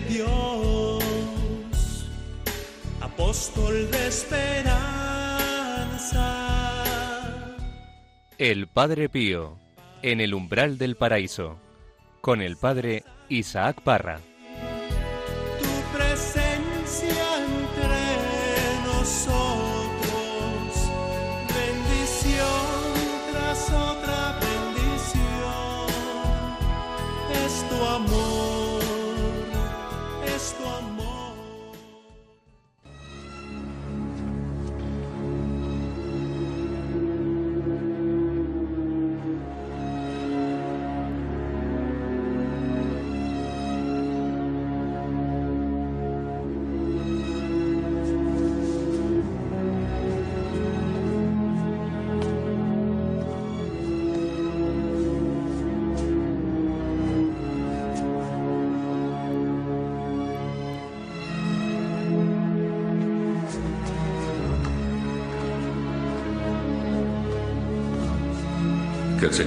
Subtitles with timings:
[0.00, 1.02] Dios,
[3.00, 4.74] apóstol de esperanza.
[8.38, 9.58] El Padre Pío,
[10.02, 11.58] en el umbral del paraíso,
[12.20, 14.20] con el Padre Isaac Parra.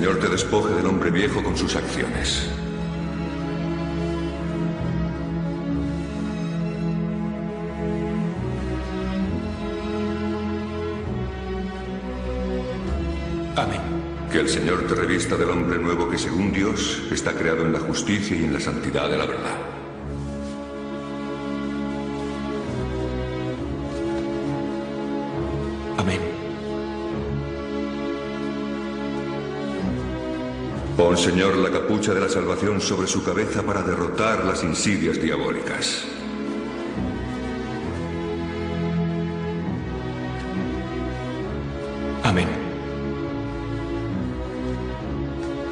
[0.07, 2.49] Señor te despoje del hombre viejo con sus acciones.
[13.57, 13.81] Amén.
[14.31, 17.79] Que el Señor te revista del hombre nuevo que según Dios está creado en la
[17.79, 19.57] justicia y en la santidad de la verdad.
[25.97, 26.36] Amén.
[30.97, 36.05] Pon, Señor, la capucha de la salvación sobre su cabeza para derrotar las insidias diabólicas.
[42.23, 42.47] Amén.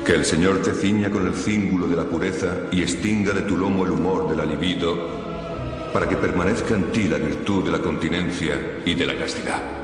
[0.06, 3.58] Que el Señor te ciña con el cíngulo de la pureza y extinga de tu
[3.58, 8.84] lomo el humor del alivido, para que permanezca en ti la virtud de la continencia
[8.85, 9.75] y de la castidad.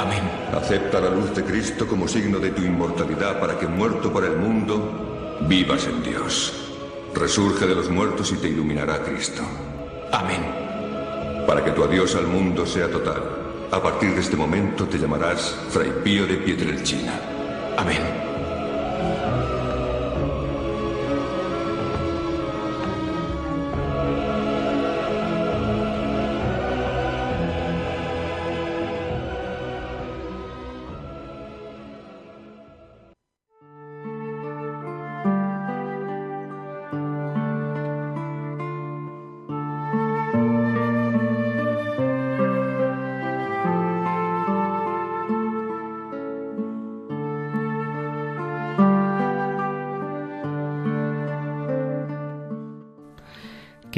[0.00, 0.22] Amén.
[0.56, 4.36] Acepta la luz de Cristo como signo de tu inmortalidad para que muerto para el
[4.36, 6.54] mundo, vivas en Dios.
[7.14, 9.42] Resurge de los muertos y te iluminará Cristo.
[10.10, 10.40] Amén.
[11.46, 13.22] Para que tu adiós al mundo sea total.
[13.70, 17.20] A partir de este momento te llamarás Fray Pío de Pietrelcina.
[17.76, 18.29] Amén.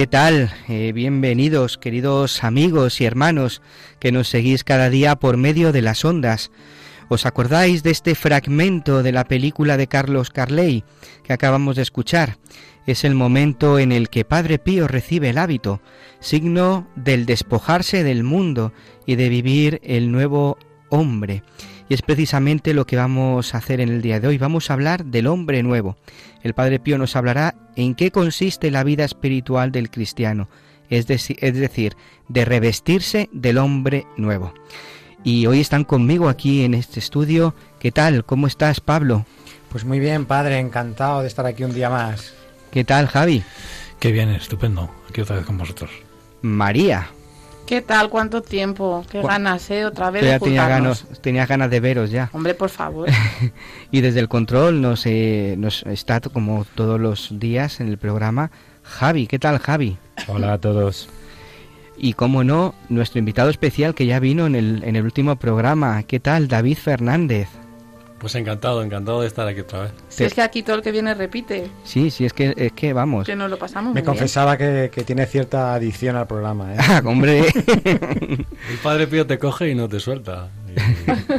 [0.02, 0.52] ¿Qué tal?
[0.68, 3.62] Eh, bienvenidos, queridos amigos y hermanos
[4.00, 6.50] que nos seguís cada día por medio de las ondas.
[7.08, 10.82] ¿Os acordáis de este fragmento de la película de Carlos Carley
[11.22, 12.38] que acabamos de escuchar?
[12.84, 15.80] Es el momento en el que Padre Pío recibe el hábito,
[16.18, 18.72] signo del despojarse del mundo
[19.06, 20.58] y de vivir el nuevo
[20.88, 21.44] hombre.
[21.88, 24.38] Y es precisamente lo que vamos a hacer en el día de hoy.
[24.38, 25.96] Vamos a hablar del hombre nuevo.
[26.42, 30.48] El Padre Pío nos hablará en qué consiste la vida espiritual del cristiano,
[30.90, 31.96] es, es decir,
[32.28, 34.52] de revestirse del hombre nuevo.
[35.24, 37.54] Y hoy están conmigo aquí en este estudio.
[37.78, 38.24] ¿Qué tal?
[38.24, 39.24] ¿Cómo estás, Pablo?
[39.70, 42.34] Pues muy bien, padre, encantado de estar aquí un día más.
[42.70, 43.42] ¿Qué tal, Javi?
[44.00, 44.90] Qué bien, estupendo.
[45.08, 45.90] Aquí otra vez con vosotros.
[46.42, 47.08] María.
[47.66, 48.10] ¿Qué tal?
[48.10, 49.04] ¿Cuánto tiempo?
[49.10, 49.84] Qué ganas, ¿eh?
[49.86, 51.04] Otra vez ya tenía juntarnos.
[51.04, 52.28] ganas, tenía ganas de veros ya.
[52.32, 53.08] Hombre, por favor.
[53.90, 58.50] y desde el control nos, eh, nos está como todos los días en el programa
[58.82, 59.26] Javi.
[59.26, 59.96] ¿Qué tal, Javi?
[60.28, 61.08] Hola a todos.
[61.96, 66.02] Y como no, nuestro invitado especial que ya vino en el, en el último programa.
[66.02, 67.48] ¿Qué tal, David Fernández?
[68.22, 69.92] Pues encantado, encantado de estar aquí otra vez.
[70.08, 72.92] Si es que aquí todo el que viene repite, Sí, sí, es que, es que
[72.92, 73.26] vamos.
[73.26, 76.72] que nos lo pasamos Me muy confesaba que, que tiene cierta adicción al programa.
[76.72, 76.76] ¿eh?
[76.78, 77.40] Ah, hombre.
[78.70, 80.50] El padre Pío te coge y no te suelta.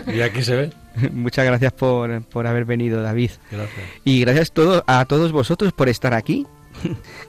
[0.09, 0.69] Y, y aquí se ve.
[1.13, 3.31] Muchas gracias por, por haber venido, David.
[3.49, 3.85] Gracias.
[4.03, 6.45] Y gracias todo, a todos vosotros por estar aquí.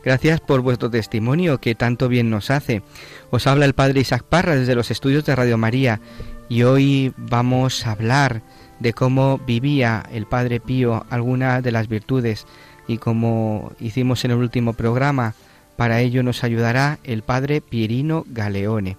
[0.04, 2.82] Gracias por vuestro testimonio que tanto bien nos hace.
[3.30, 6.00] Os habla el Padre Isaac Parra desde los estudios de Radio María
[6.48, 8.42] y hoy vamos a hablar
[8.84, 12.46] de cómo vivía el Padre Pío algunas de las virtudes
[12.86, 15.34] y como hicimos en el último programa,
[15.76, 18.98] para ello nos ayudará el Padre Pierino Galeone.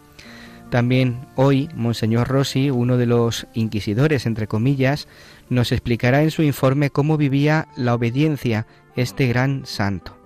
[0.71, 5.07] También hoy, Monseñor Rossi, uno de los inquisidores, entre comillas,
[5.49, 8.65] nos explicará en su informe cómo vivía la obediencia
[8.95, 10.17] este gran santo.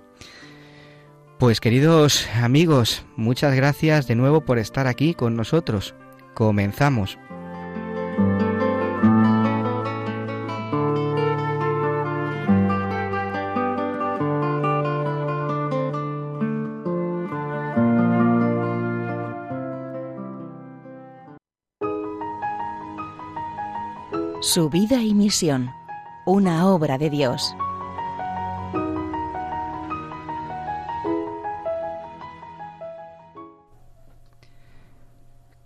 [1.38, 5.94] Pues queridos amigos, muchas gracias de nuevo por estar aquí con nosotros.
[6.32, 7.18] Comenzamos.
[24.52, 25.70] Su vida y misión,
[26.26, 27.54] una obra de Dios.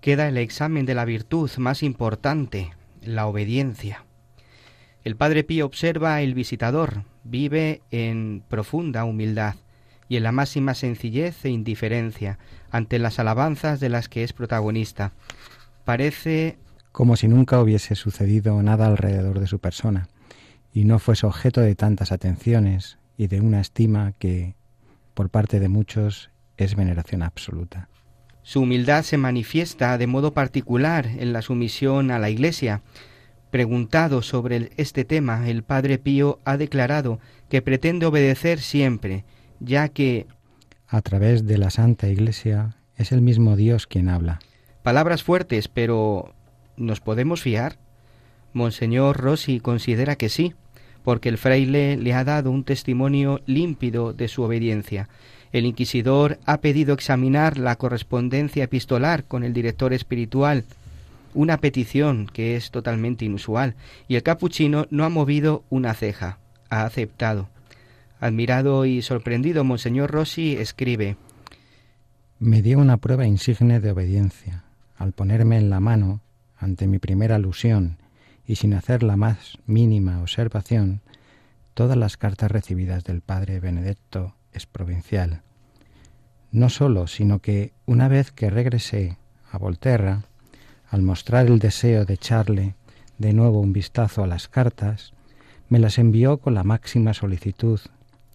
[0.02, 4.04] Queda el examen de la virtud más importante, la obediencia.
[5.02, 9.54] El Padre Pío observa el visitador, vive en profunda humildad
[10.10, 12.38] y en la máxima sencillez e indiferencia
[12.70, 15.12] ante las alabanzas de las que es protagonista.
[15.86, 16.58] Parece
[16.94, 20.06] como si nunca hubiese sucedido nada alrededor de su persona,
[20.72, 24.54] y no fuese objeto de tantas atenciones y de una estima que,
[25.12, 27.88] por parte de muchos, es veneración absoluta.
[28.42, 32.82] Su humildad se manifiesta de modo particular en la sumisión a la Iglesia.
[33.50, 37.18] Preguntado sobre este tema, el Padre Pío ha declarado
[37.48, 39.24] que pretende obedecer siempre,
[39.58, 40.28] ya que
[40.86, 44.38] a través de la Santa Iglesia es el mismo Dios quien habla.
[44.84, 46.36] Palabras fuertes, pero
[46.76, 47.78] ¿nos podemos fiar?
[48.52, 50.54] Monseñor Rossi considera que sí,
[51.02, 55.08] porque el fraile le ha dado un testimonio límpido de su obediencia.
[55.52, 60.64] El inquisidor ha pedido examinar la correspondencia epistolar con el director espiritual,
[61.34, 63.74] una petición que es totalmente inusual,
[64.08, 66.38] y el capuchino no ha movido una ceja,
[66.70, 67.48] ha aceptado.
[68.20, 71.16] Admirado y sorprendido, Monseñor Rossi escribe
[72.38, 74.64] Me dio una prueba insigne de obediencia,
[74.96, 76.20] al ponerme en la mano,
[76.64, 77.98] ante mi primera alusión,
[78.46, 81.02] y sin hacer la más mínima observación,
[81.74, 85.42] todas las cartas recibidas del padre Benedetto es provincial.
[86.50, 89.18] No sólo, sino que una vez que regresé
[89.50, 90.22] a Volterra,
[90.88, 92.74] al mostrar el deseo de echarle
[93.18, 95.12] de nuevo un vistazo a las cartas,
[95.68, 97.80] me las envió con la máxima solicitud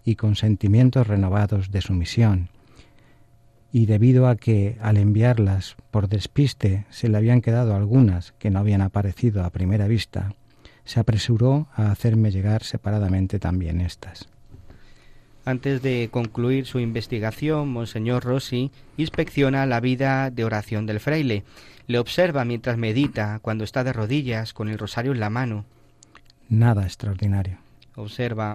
[0.04, 2.49] y con sentimientos renovados de sumisión,
[3.72, 8.58] y debido a que al enviarlas por despiste se le habían quedado algunas que no
[8.58, 10.34] habían aparecido a primera vista,
[10.84, 14.28] se apresuró a hacerme llegar separadamente también estas.
[15.44, 21.44] Antes de concluir su investigación, Monseñor Rossi inspecciona la vida de oración del fraile.
[21.86, 25.64] Le observa mientras medita, cuando está de rodillas, con el rosario en la mano.
[26.48, 27.58] Nada extraordinario.
[27.96, 28.54] Observa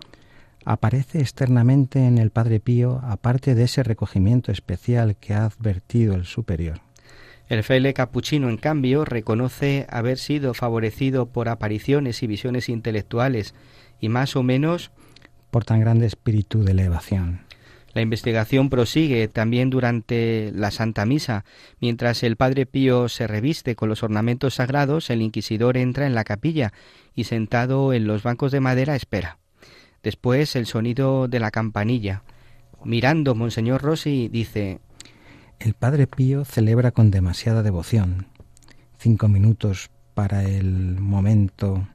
[0.66, 6.26] aparece externamente en el Padre Pío, aparte de ese recogimiento especial que ha advertido el
[6.26, 6.82] superior.
[7.48, 13.54] El fraile capuchino, en cambio, reconoce haber sido favorecido por apariciones y visiones intelectuales
[14.02, 14.92] y más o menos
[15.52, 17.42] por tan grande espíritu de elevación.
[17.94, 21.46] La investigación prosigue también durante la Santa Misa.
[21.80, 26.26] Mientras el Padre Pío se reviste con los ornamentos sagrados, el inquisidor entra en la
[26.26, 26.74] capilla
[27.14, 29.38] y sentado en los bancos de madera espera.
[30.06, 32.22] Después el sonido de la campanilla.
[32.84, 34.80] Mirando, Monseñor Rossi dice
[35.58, 38.28] El Padre Pío celebra con demasiada devoción.
[39.00, 41.88] Cinco minutos para el momento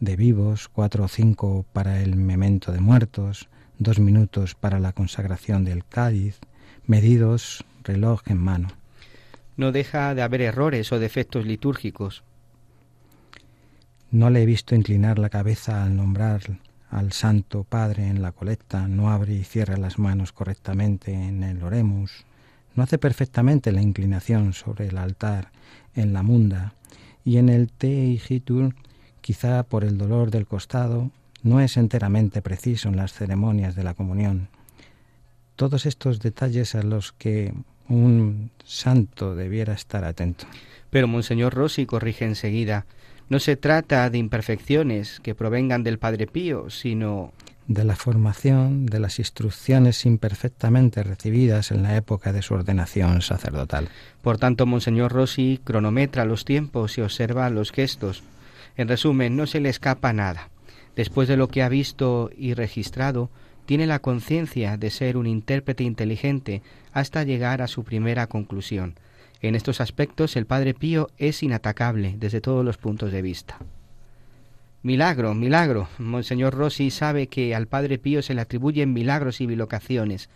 [0.00, 5.64] de vivos, cuatro o cinco para el memento de muertos, dos minutos para la consagración
[5.64, 6.40] del cáliz,
[6.84, 8.68] medidos, reloj en mano.
[9.56, 12.24] No deja de haber errores o defectos litúrgicos.
[14.10, 16.58] No le he visto inclinar la cabeza al nombrar
[16.92, 21.62] al Santo Padre en la colecta, no abre y cierra las manos correctamente en el
[21.62, 22.26] oremus,
[22.74, 25.50] no hace perfectamente la inclinación sobre el altar
[25.94, 26.74] en la munda,
[27.24, 28.74] y en el te igitur,
[29.22, 31.10] quizá por el dolor del costado,
[31.42, 34.48] no es enteramente preciso en las ceremonias de la comunión.
[35.56, 37.54] Todos estos detalles a los que
[37.88, 40.46] un santo debiera estar atento.
[40.90, 42.84] Pero Monseñor Rossi corrige enseguida.
[43.32, 47.32] No se trata de imperfecciones que provengan del Padre Pío, sino
[47.66, 53.88] de la formación, de las instrucciones imperfectamente recibidas en la época de su ordenación sacerdotal.
[54.20, 58.22] Por tanto, Monseñor Rossi cronometra los tiempos y observa los gestos.
[58.76, 60.50] En resumen, no se le escapa nada.
[60.94, 63.30] Después de lo que ha visto y registrado,
[63.64, 66.60] tiene la conciencia de ser un intérprete inteligente
[66.92, 68.96] hasta llegar a su primera conclusión.
[69.42, 73.58] En estos aspectos el Padre Pío es inatacable desde todos los puntos de vista.
[74.84, 75.88] Milagro, milagro.
[75.98, 80.28] Monseñor Rossi sabe que al Padre Pío se le atribuyen milagros y bilocaciones.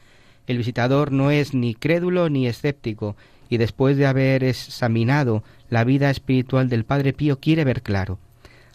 [0.49, 3.17] El visitador no es ni crédulo ni escéptico,
[3.49, 8.19] y después de haber examinado la vida espiritual del Padre Pío quiere ver claro.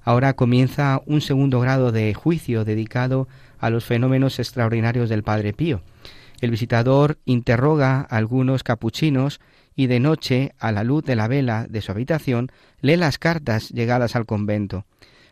[0.04, 3.28] Ahora comienza un segundo grado de juicio dedicado
[3.60, 5.82] a los fenómenos extraordinarios del Padre Pío.
[6.40, 9.42] El visitador interroga a algunos capuchinos
[9.82, 13.70] y de noche, a la luz de la vela de su habitación, lee las cartas
[13.70, 14.86] llegadas al convento.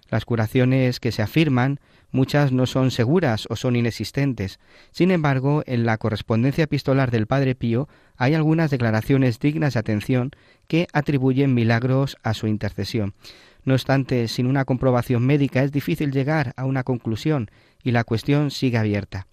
[0.10, 1.79] Las curaciones que se afirman,
[2.12, 4.60] muchas no son seguras o son inexistentes.
[4.89, 7.88] Sin embargo, en la correspondencia epistolar del Padre Pío
[8.18, 10.32] hay algunas declaraciones dignas de atención
[10.68, 13.13] que atribuyen milagros a su intercesión.
[13.65, 17.51] No obstante, sin una comprobación médica es difícil llegar a una conclusión
[17.84, 19.27] y la cuestión sigue abierta.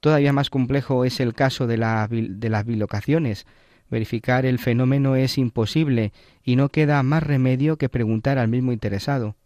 [0.00, 3.44] Todavía más complejo es el caso de, la, de las bilocaciones.
[3.94, 9.36] Verificar el fenómeno es imposible y no queda más remedio que preguntar al mismo interesado.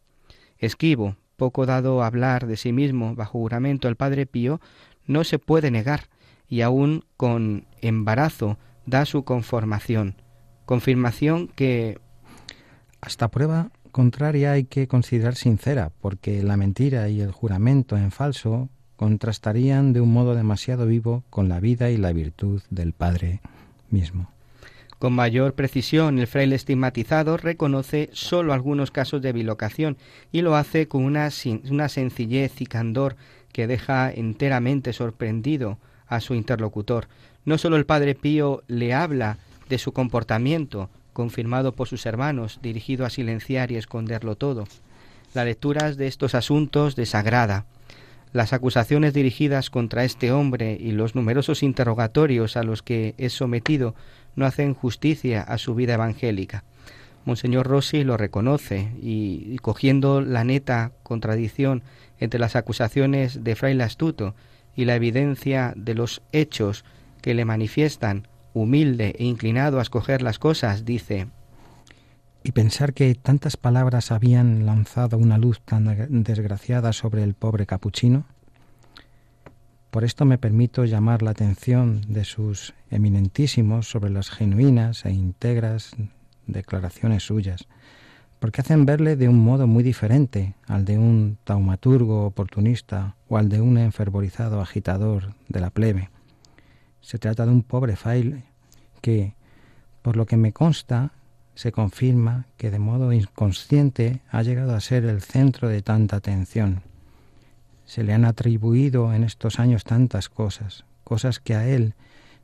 [0.56, 4.58] Esquivo, poco dado a hablar de sí mismo bajo juramento el Padre Pío,
[5.04, 6.04] no se puede negar,
[6.48, 10.14] y aun con embarazo da su conformación,
[10.64, 11.98] confirmación que...
[13.02, 18.70] Hasta prueba contraria hay que considerar sincera, porque la mentira y el juramento en falso
[18.96, 23.42] contrastarían de un modo demasiado vivo con la vida y la virtud del Padre
[23.90, 24.30] mismo.
[24.98, 29.96] Con mayor precisión, el fraile estigmatizado reconoce sólo algunos casos de bilocación
[30.32, 31.30] y lo hace con una,
[31.70, 33.14] una sencillez y candor
[33.52, 35.78] que deja enteramente sorprendido
[36.08, 37.06] a su interlocutor.
[37.44, 39.38] No sólo el Padre Pío le habla
[39.68, 44.64] de su comportamiento, confirmado por sus hermanos, dirigido a silenciar y esconderlo todo.
[45.32, 47.66] Las lecturas de estos asuntos desagrada.
[48.32, 53.94] Las acusaciones dirigidas contra este hombre y los numerosos interrogatorios a los que es sometido
[54.38, 56.64] no hacen justicia a su vida evangélica.
[57.25, 61.83] Monseñor Rossi lo reconoce y, cogiendo la neta contradicción
[62.18, 64.35] entre las acusaciones de fraile astuto
[64.75, 66.85] y la evidencia de los hechos
[67.21, 71.26] que le manifiestan, humilde e inclinado a escoger las cosas, dice
[72.45, 78.25] y pensar que tantas palabras habían lanzado una luz tan desgraciada sobre el pobre capuchino?
[79.90, 85.97] Por esto me permito llamar la atención de sus eminentísimos sobre las genuinas e íntegras
[86.47, 87.66] declaraciones suyas,
[88.38, 93.49] porque hacen verle de un modo muy diferente al de un taumaturgo oportunista o al
[93.49, 96.11] de un enfervorizado agitador de la plebe.
[97.00, 98.45] Se trata de un pobre fraile
[99.00, 99.35] que,
[100.02, 101.12] por lo que me consta,
[101.54, 106.83] se confirma que de modo inconsciente ha llegado a ser el centro de tanta atención.
[107.88, 111.95] Se le han atribuido en estos años tantas cosas, cosas que a él,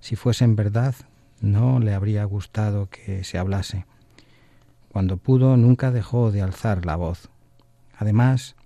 [0.00, 0.94] si fuesen verdad,
[1.42, 3.84] no le habría gustado que se hablase.
[4.88, 7.28] Cuando pudo nunca dejó de alzar la voz.
[7.94, 8.56] Además,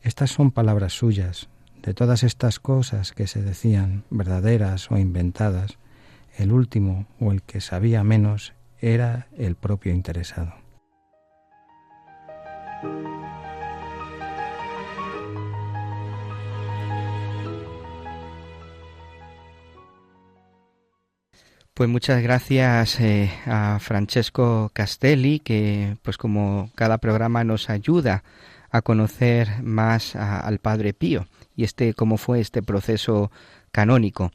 [0.00, 1.50] estas son palabras suyas.
[1.82, 5.76] De todas estas cosas que se decían, verdaderas o inventadas,
[6.38, 10.54] el último o el que sabía menos era el propio interesado.
[21.78, 28.24] Pues muchas gracias eh, a Francesco Castelli, que pues como cada programa nos ayuda
[28.72, 33.30] a conocer más al Padre Pío y este cómo fue este proceso
[33.70, 34.32] canónico.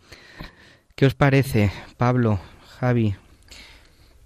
[0.96, 2.40] ¿Qué os parece, Pablo,
[2.80, 3.14] Javi?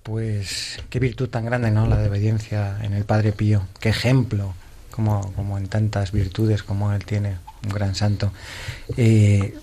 [0.03, 1.88] Pues qué virtud tan grande, ¿no?
[1.88, 3.63] La de obediencia en el Padre Pío.
[3.79, 4.53] Qué ejemplo,
[4.91, 8.31] como, como en tantas virtudes como él tiene, un gran santo.
[8.95, 9.55] Eh,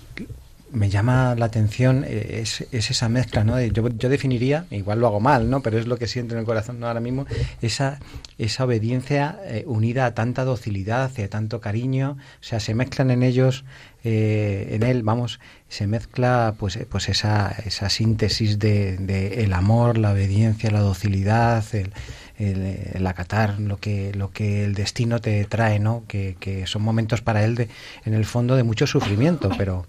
[0.71, 3.61] me llama la atención eh, es, esa mezcla, ¿no?
[3.61, 5.61] Yo, yo, definiría, igual lo hago mal, ¿no?
[5.61, 7.25] Pero es lo que siento en el corazón ahora mismo,
[7.61, 7.99] esa,
[8.37, 13.23] esa obediencia eh, unida a tanta docilidad a tanto cariño, o sea, se mezclan en
[13.23, 13.63] ellos,
[14.03, 20.11] en él, vamos, se mezcla pues, eh, pues esa, esa síntesis de, el amor, la
[20.11, 21.91] obediencia, la docilidad, el,
[22.37, 26.03] el, acatar lo que, lo que el destino te trae, ¿no?
[26.07, 27.69] Que, que, son momentos para él de,
[28.05, 29.85] en el fondo de mucho sufrimiento, pero,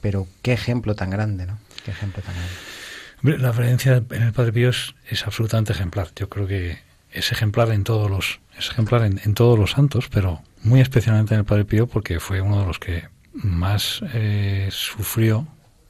[0.00, 1.58] pero qué ejemplo tan grande, ¿no?
[1.84, 3.42] Qué ejemplo tan grande.
[3.42, 6.08] La obediencia en el Padre Pío es, absolutamente ejemplar.
[6.14, 6.78] Yo creo que
[7.10, 11.34] es ejemplar en todos los, es ejemplar en, en todos los santos, pero muy especialmente
[11.34, 15.46] en el Padre Pío porque fue uno de los que más eh, sufrió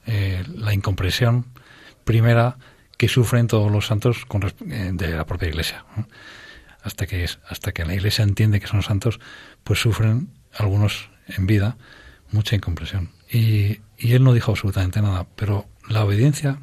[0.06, 1.46] eh, la incompresión
[2.04, 2.56] primera
[2.96, 5.84] que sufren todos los santos con, eh, de la propia Iglesia.
[6.82, 9.20] Hasta que hasta que la Iglesia entiende que son santos,
[9.64, 11.76] pues sufren algunos en vida
[12.30, 13.10] mucha incompresión.
[13.30, 16.60] Y, y él no dijo absolutamente nada, pero la obediencia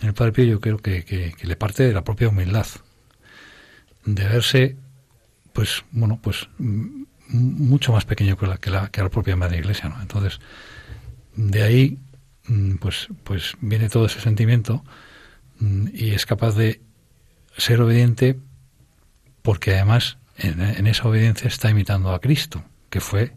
[0.00, 2.66] en el Padre Pío yo creo que, que, le parte de la propia humildad,
[4.04, 4.76] de verse,
[5.52, 6.48] pues, bueno, pues
[7.28, 9.88] mucho más pequeño que la, que la, que la propia Madre Iglesia.
[9.88, 10.00] ¿no?
[10.00, 10.40] Entonces,
[11.36, 11.98] de ahí
[12.46, 14.84] mm, pues, pues viene todo ese sentimiento
[15.58, 16.80] mm, y es capaz de
[17.56, 18.38] ser obediente
[19.42, 23.32] porque además en, en esa obediencia está imitando a Cristo, que fue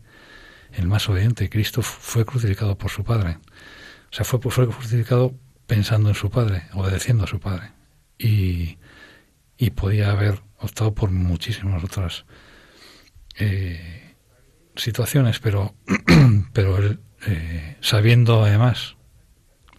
[0.78, 1.50] el más obediente.
[1.50, 3.38] Cristo fue crucificado por su Padre.
[4.12, 7.72] O sea, fue, fue crucificado pensando en su Padre, obedeciendo a su Padre.
[8.18, 8.78] Y,
[9.58, 12.26] y podía haber optado por muchísimas otras
[13.38, 14.16] eh,
[14.76, 15.76] situaciones, pero,
[16.54, 18.96] pero él, eh, sabiendo además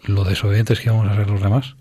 [0.05, 1.77] lo desobedientes que íbamos a ser los demás,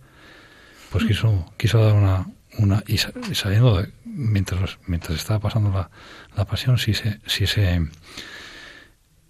[0.92, 5.90] pues quiso, quiso dar una, una y sabiendo de, mientras mientras estaba pasando la,
[6.36, 7.88] la pasión si se si se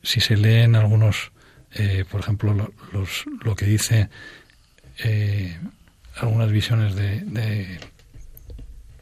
[0.07, 1.33] si se leen algunos
[1.73, 4.09] eh, por ejemplo lo, los, lo que dice
[5.03, 5.59] eh,
[6.15, 7.79] algunas visiones de,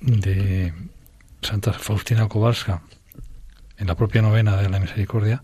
[0.01, 0.73] de,
[1.43, 2.81] Santa Faustina Kowalska
[3.77, 5.43] en la propia novena de la misericordia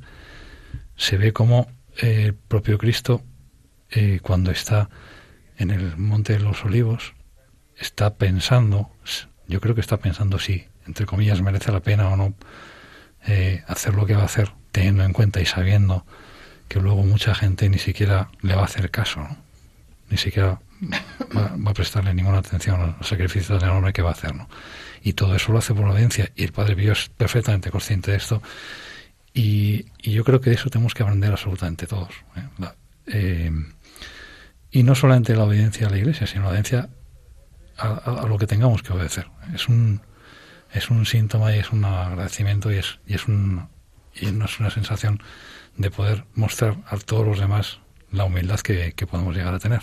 [0.95, 1.67] se ve como
[2.01, 3.21] eh, el propio Cristo
[4.23, 4.89] cuando está
[5.57, 7.13] en el monte de los olivos
[7.77, 8.89] está pensando
[9.47, 12.33] yo creo que está pensando si entre comillas merece la pena o no
[13.67, 16.05] hacer lo que va a hacer teniendo en cuenta y sabiendo
[16.67, 19.27] que luego mucha gente ni siquiera le va a hacer caso
[20.09, 20.59] ni siquiera
[21.35, 24.33] va, va, a prestarle ninguna atención al sacrificio del hombre que va a hacer
[25.03, 28.17] y todo eso lo hace por obediencia y el Padre Pío es perfectamente consciente de
[28.17, 28.41] esto
[29.33, 32.43] y, y, yo creo que eso tenemos que aprender absolutamente todos ¿eh?
[32.57, 32.75] La,
[33.07, 33.51] eh,
[34.71, 36.89] y no solamente la obediencia a la Iglesia sino la obediencia
[37.77, 39.27] a, a, a, lo que tengamos que obedecer.
[39.53, 40.01] Es un
[40.73, 43.67] es un síntoma y es un agradecimiento y es y es un
[44.19, 45.21] y no es una sensación
[45.77, 47.79] de poder mostrar a todos los demás
[48.11, 49.81] la humildad que, que podemos llegar a tener.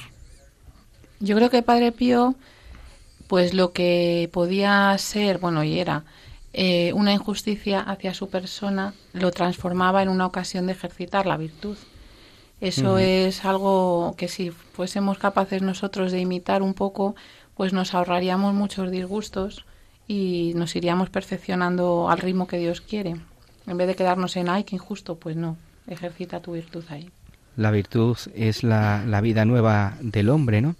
[1.20, 2.36] Yo creo que Padre Pío
[3.28, 6.04] pues lo que podía ser, bueno, y era
[6.54, 11.76] eh, una injusticia hacia su persona, lo transformaba en una ocasión de ejercitar la virtud.
[12.60, 17.14] Eso es algo que si fuésemos capaces nosotros de imitar un poco,
[17.54, 19.64] pues nos ahorraríamos muchos disgustos
[20.08, 23.16] y nos iríamos perfeccionando al ritmo que Dios quiere.
[23.68, 27.10] En vez de quedarnos en, ay, qué injusto, pues no, ejercita tu virtud ahí.
[27.56, 30.76] La virtud es la, la vida nueva del hombre, ¿no?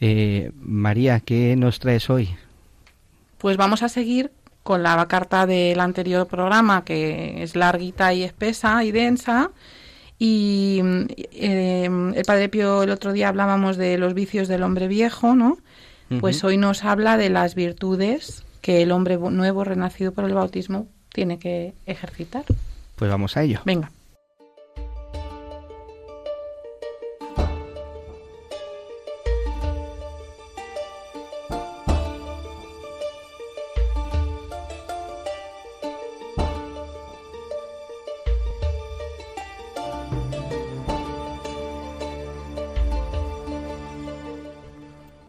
[0.00, 2.30] Eh, María, ¿qué nos traes hoy?
[3.38, 4.30] Pues vamos a seguir
[4.62, 9.50] con la carta del anterior programa, que es larguita y espesa y densa.
[10.18, 10.80] Y
[11.32, 15.58] eh, el Padre Pío el otro día hablábamos de los vicios del hombre viejo, ¿no?
[16.10, 16.20] Uh -huh.
[16.20, 20.88] Pues hoy nos habla de las virtudes que el hombre nuevo, renacido por el bautismo,
[21.16, 22.44] tiene que ejercitar.
[22.94, 23.62] Pues vamos a ello.
[23.64, 23.90] Venga.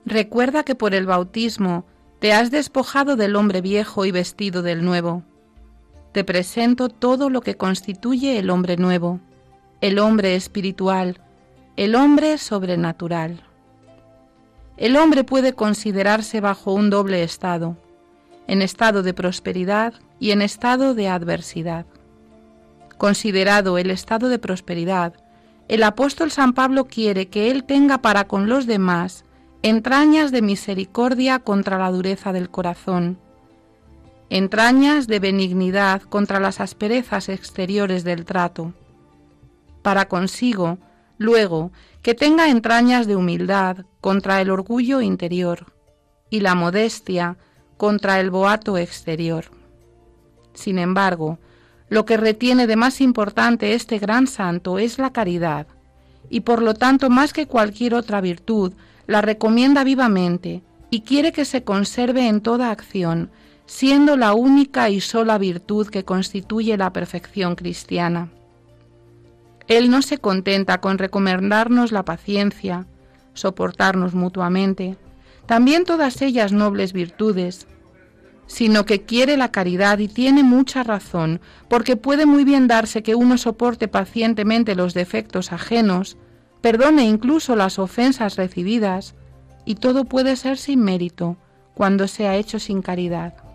[0.05, 1.85] Recuerda que por el bautismo
[2.19, 5.23] te has despojado del hombre viejo y vestido del nuevo.
[6.17, 9.19] Te presento todo lo que constituye el hombre nuevo,
[9.81, 11.21] el hombre espiritual,
[11.75, 13.43] el hombre sobrenatural.
[14.77, 17.77] El hombre puede considerarse bajo un doble estado,
[18.47, 21.85] en estado de prosperidad y en estado de adversidad.
[22.97, 25.13] Considerado el estado de prosperidad,
[25.67, 29.23] el apóstol San Pablo quiere que él tenga para con los demás
[29.61, 33.19] entrañas de misericordia contra la dureza del corazón,
[34.29, 38.73] entrañas de benignidad contra las asperezas exteriores del trato,
[39.81, 40.77] para consigo,
[41.17, 45.73] luego, que tenga entrañas de humildad contra el orgullo interior
[46.29, 47.37] y la modestia
[47.77, 49.45] contra el boato exterior.
[50.53, 51.39] Sin embargo,
[51.89, 55.67] lo que retiene de más importante este gran santo es la caridad,
[56.29, 58.73] y por lo tanto más que cualquier otra virtud,
[59.05, 63.31] la recomienda vivamente y quiere que se conserve en toda acción,
[63.67, 68.29] siendo la única y sola virtud que constituye la perfección cristiana.
[69.67, 72.87] Él no se contenta con recomendarnos la paciencia,
[73.33, 74.97] soportarnos mutuamente,
[75.45, 77.67] también todas ellas nobles virtudes,
[78.47, 83.15] sino que quiere la caridad y tiene mucha razón, porque puede muy bien darse que
[83.15, 86.15] uno soporte pacientemente los defectos ajenos,
[86.61, 89.15] perdone incluso las ofensas recibidas,
[89.65, 91.35] y todo puede ser sin mérito
[91.73, 93.46] cuando se ha hecho sin caridad.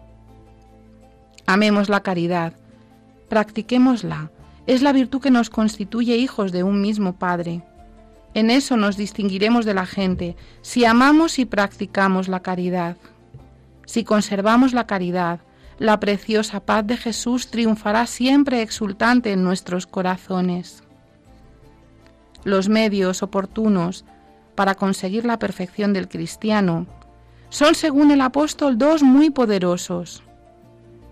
[1.46, 2.54] Amemos la caridad,
[3.28, 4.30] practiquémosla,
[4.66, 7.62] es la virtud que nos constituye hijos de un mismo Padre.
[8.34, 12.96] En eso nos distinguiremos de la gente, si amamos y practicamos la caridad.
[13.84, 15.40] Si conservamos la caridad,
[15.78, 20.84] la preciosa paz de Jesús triunfará siempre exultante en nuestros corazones.
[22.44, 24.04] los medios oportunos
[24.54, 26.86] para conseguir la perfección del cristiano
[27.50, 30.22] son, según el apóstol, dos muy poderosos,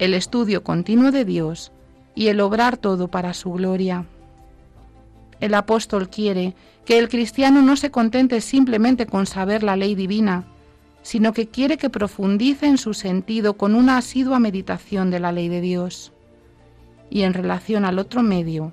[0.01, 1.73] el estudio continuo de Dios
[2.15, 4.07] y el obrar todo para su gloria.
[5.41, 6.55] El apóstol quiere
[6.87, 10.47] que el cristiano no se contente simplemente con saber la ley divina,
[11.03, 15.49] sino que quiere que profundice en su sentido con una asidua meditación de la ley
[15.49, 16.13] de Dios.
[17.11, 18.73] Y en relación al otro medio,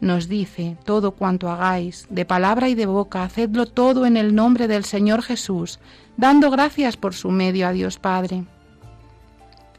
[0.00, 4.68] nos dice, todo cuanto hagáis, de palabra y de boca, hacedlo todo en el nombre
[4.68, 5.80] del Señor Jesús,
[6.18, 8.44] dando gracias por su medio a Dios Padre.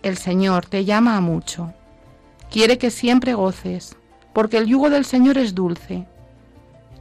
[0.05, 1.73] El Señor te llama a mucho.
[2.51, 3.97] Quiere que siempre goces,
[4.33, 6.05] porque el yugo del Señor es dulce.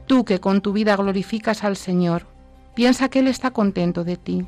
[0.07, 2.25] Tú que con tu vida glorificas al Señor,
[2.73, 4.47] piensa que Él está contento de ti.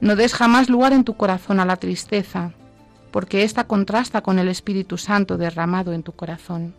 [0.00, 2.52] No des jamás lugar en tu corazón a la tristeza,
[3.10, 6.72] porque ésta contrasta con el Espíritu Santo derramado en tu corazón.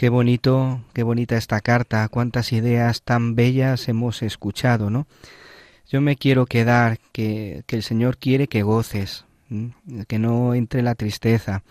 [0.00, 5.06] Qué bonito, qué bonita esta carta, cuántas ideas tan bellas hemos escuchado, ¿no?
[5.90, 9.26] Yo me quiero quedar que, que el Señor quiere que goces,
[10.08, 11.64] que no entre la tristeza,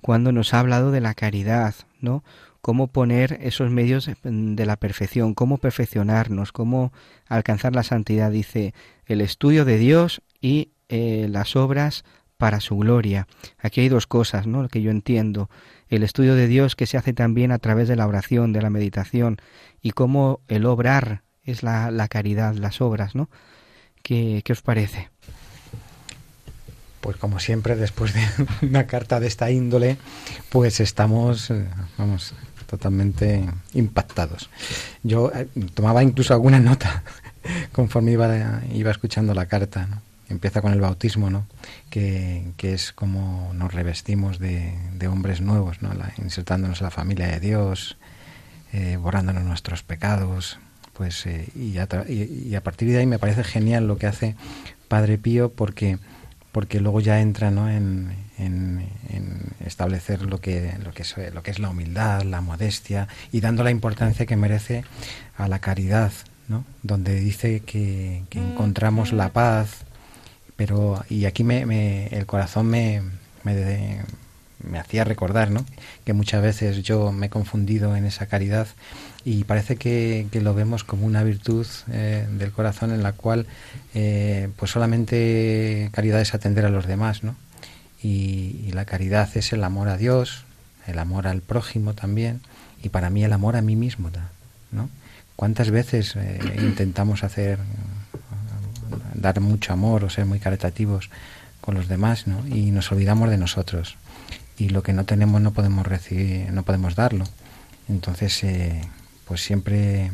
[0.00, 2.24] cuando nos ha hablado de la caridad, ¿no?
[2.62, 6.94] Cómo poner esos medios de la perfección, cómo perfeccionarnos, cómo
[7.28, 8.72] alcanzar la santidad, dice
[9.04, 12.06] el estudio de Dios y eh, las obras
[12.38, 13.26] para su gloria.
[13.58, 14.66] Aquí hay dos cosas, ¿no?
[14.68, 15.50] Que yo entiendo
[15.88, 18.70] el estudio de Dios que se hace también a través de la oración, de la
[18.70, 19.38] meditación,
[19.82, 23.30] y cómo el obrar es la, caridad, las obras, ¿no?
[24.02, 25.08] ¿Qué, ¿Qué, os parece?
[27.00, 28.22] Pues como siempre, después de
[28.62, 29.96] una carta de esta índole,
[30.50, 31.66] pues estamos, eh,
[31.98, 32.34] vamos,
[32.66, 33.44] totalmente
[33.74, 34.50] impactados.
[35.02, 37.04] Yo eh, tomaba incluso alguna nota
[37.72, 40.05] conforme iba, iba escuchando la carta, ¿no?
[40.28, 41.46] Empieza con el bautismo, ¿no?
[41.90, 44.74] que, es como nos revestimos de,
[45.08, 45.90] hombres nuevos, ¿no?
[46.18, 47.96] insertándonos en la familia de Dios,
[48.72, 50.58] eh, borrándonos nuestros pecados,
[50.92, 54.34] pues eh, y, a partir de ahí me parece genial lo que hace
[54.88, 55.98] Padre Pío porque
[56.52, 57.68] porque luego ya entra ¿no?
[57.68, 58.88] en, en,
[59.66, 63.62] establecer lo que, lo, que es, lo que es la humildad, la modestia y dando
[63.62, 64.82] la importancia que merece
[65.36, 66.12] a la caridad,
[66.48, 66.64] ¿no?
[66.82, 69.85] donde dice que, que encontramos la paz,
[70.56, 73.02] pero y aquí me, el corazón me,
[73.44, 74.02] me,
[74.66, 75.64] me, hacía recordar ¿no?
[76.04, 78.66] que muchas veces yo me he confundido en esa caridad
[79.24, 83.46] y parece que, que lo vemos como una virtud eh, del corazón en la cual
[83.94, 87.36] eh, pues solamente caridad es atender a los demás ¿no?
[88.02, 90.44] y, la caridad es el amor a Dios
[90.86, 92.40] el amor al prójimo también
[92.82, 94.10] y para mí el amor a mí mismo
[94.70, 94.88] ¿no?
[95.34, 97.58] ¿Cuántas veces eh, intentamos hacer
[99.16, 101.10] dar mucho amor o ser muy caritativos
[101.60, 102.46] con los demás, ¿no?
[102.46, 103.96] Y nos olvidamos de nosotros.
[104.58, 107.24] Y lo que no tenemos no podemos recibir, no podemos darlo.
[107.88, 108.80] Entonces, eh,
[109.26, 110.12] pues siempre,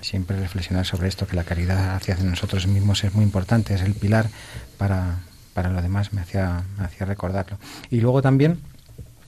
[0.00, 3.94] siempre reflexionar sobre esto, que la caridad hacia nosotros mismos es muy importante, es el
[3.94, 4.28] pilar
[4.78, 5.18] para,
[5.52, 7.58] para lo demás, me hacía, me hacía recordarlo.
[7.90, 8.60] Y luego también,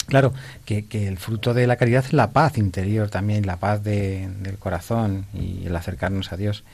[0.07, 0.33] claro,
[0.65, 4.29] que, que, el fruto de la caridad es la paz interior también, la paz de,
[4.41, 6.65] del corazón y el acercarnos a Dios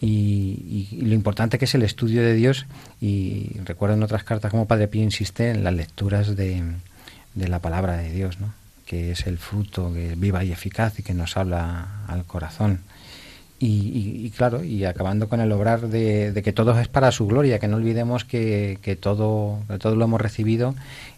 [0.00, 2.66] y, lo importante que es el estudio de Dios
[3.00, 6.62] y recuerdo en otras cartas como Padre Pío insiste en las lecturas de,
[7.34, 8.54] la palabra de Dios, ¿no?
[8.86, 12.80] que es el fruto que es viva y eficaz y que nos habla al corazón.
[13.62, 17.68] Y, claro, y acabando con el obrar de, que todo es para su gloria, que
[17.68, 20.74] no olvidemos que, que todo, que todo lo hemos recibido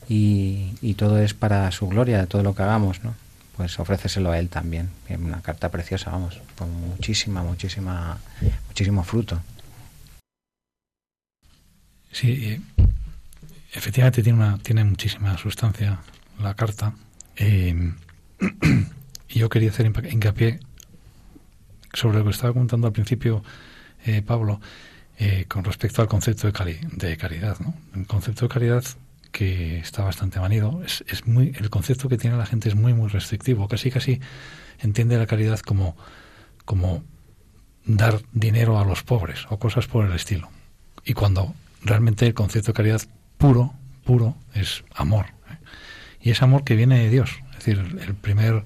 [0.08, 3.14] y, y todo es para su gloria, todo lo que hagamos, ¿no?
[3.62, 4.90] Pues ofréceselo a él también.
[5.08, 8.18] Una carta preciosa, vamos, con muchísima, muchísima,
[8.66, 9.40] muchísimo fruto.
[12.10, 12.60] Sí,
[13.72, 16.00] efectivamente tiene, una, tiene muchísima sustancia
[16.40, 16.92] la carta.
[17.36, 17.92] Eh,
[19.28, 20.58] y yo quería hacer hincapié
[21.92, 23.44] sobre lo que estaba contando al principio
[24.04, 24.60] eh, Pablo
[25.20, 27.60] eh, con respecto al concepto de, de caridad.
[27.60, 27.76] ¿no?
[27.94, 28.84] El concepto de caridad
[29.32, 30.82] que está bastante manido.
[30.84, 33.66] Es, es muy, el concepto que tiene la gente es muy, muy restrictivo.
[33.66, 34.20] Casi, casi
[34.78, 35.96] entiende la caridad como,
[36.64, 37.02] como
[37.84, 40.50] dar dinero a los pobres o cosas por el estilo.
[41.04, 43.02] Y cuando realmente el concepto de caridad
[43.38, 45.26] puro, puro, es amor.
[45.50, 45.56] ¿eh?
[46.20, 47.42] Y es amor que viene de Dios.
[47.52, 48.64] Es decir, el primer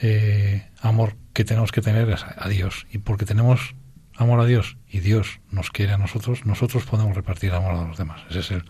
[0.00, 2.86] eh, amor que tenemos que tener es a Dios.
[2.92, 3.74] Y porque tenemos
[4.16, 7.96] amor a Dios y Dios nos quiere a nosotros, nosotros podemos repartir amor a los
[7.96, 8.20] demás.
[8.28, 8.64] Ese es el,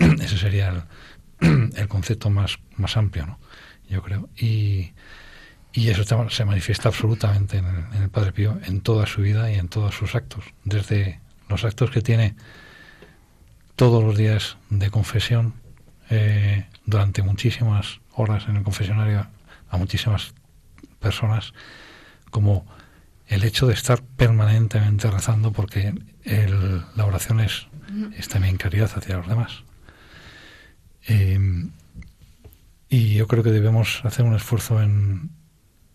[0.20, 0.86] ese sería
[1.40, 3.26] el, concepto más, más amplio.
[3.26, 3.38] ¿no?
[3.88, 4.28] yo creo.
[4.36, 4.92] Y,
[5.72, 9.52] y eso se manifiesta absolutamente en el, en el, Padre Pío, en toda su vida
[9.52, 10.44] y en todos sus actos.
[10.64, 12.34] Desde los actos que tiene
[13.76, 15.54] todos los días de confesión,
[16.10, 19.28] eh, durante muchísimas horas en el confesionario
[19.70, 20.34] a muchísimas
[20.98, 21.54] personas,
[22.30, 22.66] como
[23.28, 27.68] el hecho de estar permanentemente rezando, porque el, la oración es,
[28.16, 29.62] es, también caridad hacia los demás.
[31.08, 31.38] Eh,
[32.88, 35.30] y yo creo que debemos hacer un esfuerzo en,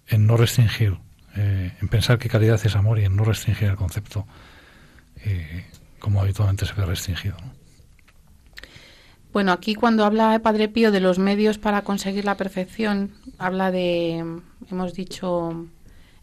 [0.07, 0.97] en no restringir,
[1.35, 4.25] eh, en pensar que caridad es amor y en no restringir el concepto
[5.23, 5.65] eh,
[5.99, 7.35] como habitualmente se ve restringido.
[7.41, 7.53] ¿no?
[9.33, 14.23] Bueno, aquí cuando habla Padre Pío de los medios para conseguir la perfección, habla de,
[14.71, 15.67] hemos dicho,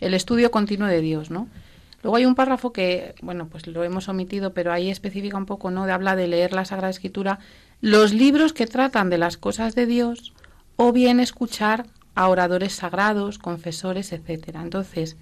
[0.01, 1.49] el estudio continuo de Dios, ¿no?
[2.03, 5.71] Luego hay un párrafo que, bueno, pues lo hemos omitido, pero ahí especifica un poco,
[5.71, 5.85] ¿no?
[5.85, 7.39] De habla de leer la Sagrada Escritura,
[7.83, 10.33] los libros que tratan de las cosas de Dios,
[10.77, 14.63] o bien escuchar a oradores sagrados, confesores, etcétera.
[14.63, 15.19] Entonces,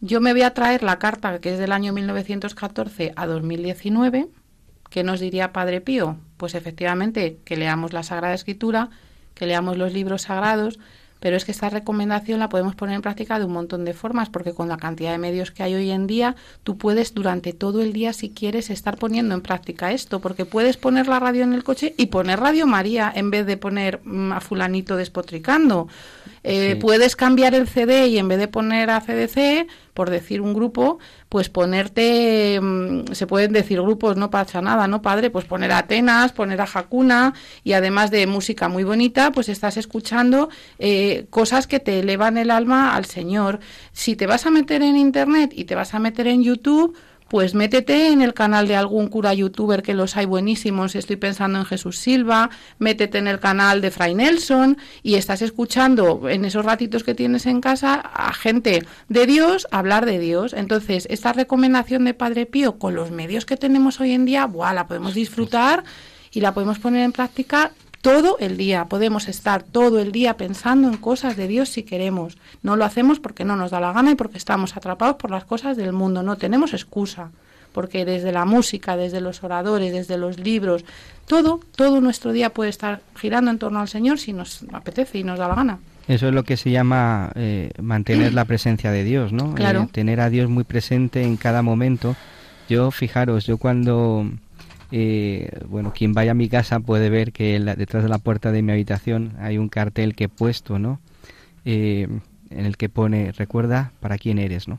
[0.00, 4.28] yo me voy a traer la carta que es del año 1914 a 2019
[4.90, 6.16] ¿Qué nos diría Padre Pío?
[6.36, 8.88] Pues efectivamente que leamos la Sagrada Escritura,
[9.34, 10.78] que leamos los libros sagrados,
[11.20, 14.28] pero es que esta recomendación la podemos poner en práctica de un montón de formas,
[14.28, 17.82] porque con la cantidad de medios que hay hoy en día, tú puedes durante todo
[17.82, 21.52] el día, si quieres, estar poniendo en práctica esto, porque puedes poner la radio en
[21.52, 25.88] el coche y poner Radio María en vez de poner mm, a fulanito despotricando.
[26.50, 26.74] Eh, sí.
[26.76, 30.98] Puedes cambiar el CD y en vez de poner a CDC, por decir un grupo,
[31.28, 35.28] pues ponerte, mmm, se pueden decir grupos, no pasa nada, ¿no, padre?
[35.28, 37.34] Pues poner a Atenas, poner a Hakuna
[37.64, 42.50] y además de música muy bonita, pues estás escuchando eh, cosas que te elevan el
[42.50, 43.60] alma al Señor.
[43.92, 46.96] Si te vas a meter en Internet y te vas a meter en YouTube,
[47.28, 51.58] pues métete en el canal de algún cura youtuber que los hay buenísimos, estoy pensando
[51.58, 56.64] en Jesús Silva, métete en el canal de Fray Nelson y estás escuchando en esos
[56.64, 60.54] ratitos que tienes en casa a gente de Dios hablar de Dios.
[60.54, 64.72] Entonces, esta recomendación de Padre Pío con los medios que tenemos hoy en día, ¡buah!
[64.72, 65.84] la podemos disfrutar
[66.32, 67.72] y la podemos poner en práctica
[68.08, 68.86] todo el día.
[68.86, 72.38] Podemos estar todo el día pensando en cosas de Dios si queremos.
[72.62, 75.44] No lo hacemos porque no nos da la gana y porque estamos atrapados por las
[75.44, 76.22] cosas del mundo.
[76.22, 77.30] No tenemos excusa.
[77.72, 80.86] Porque desde la música, desde los oradores, desde los libros,
[81.26, 85.24] todo, todo nuestro día puede estar girando en torno al Señor si nos apetece y
[85.24, 85.78] nos da la gana.
[86.08, 89.54] Eso es lo que se llama eh, mantener la presencia de Dios, ¿no?
[89.54, 89.82] Claro.
[89.82, 92.16] Eh, tener a Dios muy presente en cada momento.
[92.70, 94.26] Yo, fijaros, yo cuando
[94.90, 98.52] eh, bueno, quien vaya a mi casa puede ver que la, detrás de la puerta
[98.52, 101.00] de mi habitación hay un cartel que he puesto, ¿no?
[101.64, 102.08] Eh,
[102.50, 104.78] en el que pone, recuerda para quién eres, ¿no?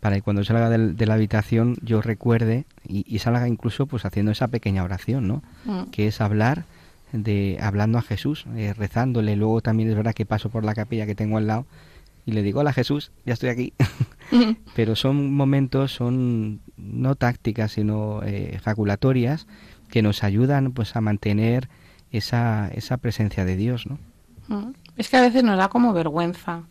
[0.00, 4.04] Para que cuando salga de, de la habitación yo recuerde y, y, salga incluso pues
[4.04, 5.42] haciendo esa pequeña oración, ¿no?
[5.64, 5.90] Mm.
[5.90, 6.64] Que es hablar
[7.12, 9.36] de hablando a Jesús, eh, rezándole.
[9.36, 11.66] Luego también es verdad que paso por la capilla que tengo al lado
[12.26, 13.72] y le digo, hola Jesús, ya estoy aquí.
[14.74, 19.46] Pero son momentos, son no tácticas, sino eh, ejaculatorias
[19.90, 21.68] que nos ayudan pues a mantener
[22.10, 23.98] esa, esa presencia de Dios, ¿no?
[24.96, 26.62] Es que a veces nos da como vergüenza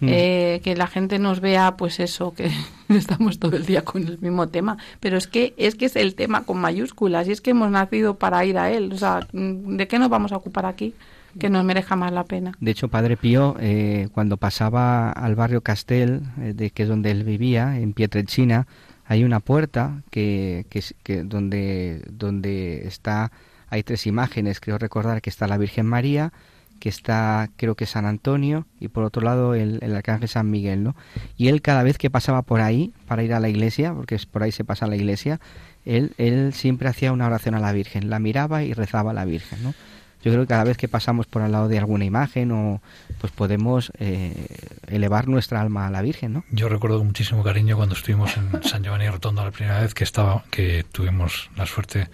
[0.00, 0.08] mm.
[0.08, 2.50] eh, que la gente nos vea, pues eso, que
[2.88, 6.14] estamos todo el día con el mismo tema, pero es que es que es el
[6.14, 9.88] tema con mayúsculas y es que hemos nacido para ir a él, o sea, ¿de
[9.88, 10.94] qué nos vamos a ocupar aquí?
[11.38, 12.52] Que nos merezca más la pena.
[12.60, 17.10] De hecho, Padre Pío, eh, cuando pasaba al barrio Castel, eh, de, que es donde
[17.10, 18.66] él vivía, en Pietrelcina,
[19.06, 20.66] hay una puerta que,
[21.02, 23.32] que, donde, donde está,
[23.70, 26.32] hay tres imágenes, creo recordar que está la Virgen María,
[26.78, 30.84] que está creo que San Antonio y por otro lado el, el, arcángel San Miguel,
[30.84, 30.94] ¿no?
[31.36, 34.26] Y él cada vez que pasaba por ahí para ir a la iglesia, porque es
[34.26, 35.40] por ahí se pasa a la iglesia,
[35.84, 39.24] él, él siempre hacía una oración a la Virgen, la miraba y rezaba a la
[39.24, 39.74] Virgen, ¿no?
[40.22, 42.80] Yo creo que cada vez que pasamos por al lado de alguna imagen o
[43.20, 44.46] pues podemos eh,
[44.88, 46.44] elevar nuestra alma a la Virgen, ¿no?
[46.50, 50.04] Yo recuerdo con muchísimo cariño cuando estuvimos en San Giovanni Rotondo la primera vez que
[50.04, 52.08] estaba que tuvimos la suerte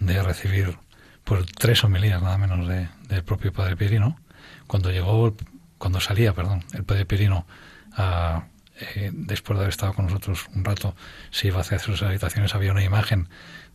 [0.00, 0.76] de recibir
[1.24, 4.18] pues tres homilías nada menos de, del propio Padre Pirino
[4.66, 5.34] cuando llegó
[5.78, 7.46] cuando salía, perdón, el Padre Pirino
[7.92, 8.46] a
[8.80, 10.94] eh, después de haber estado con nosotros un rato
[11.30, 13.28] se iba hacia sus habitaciones había una imagen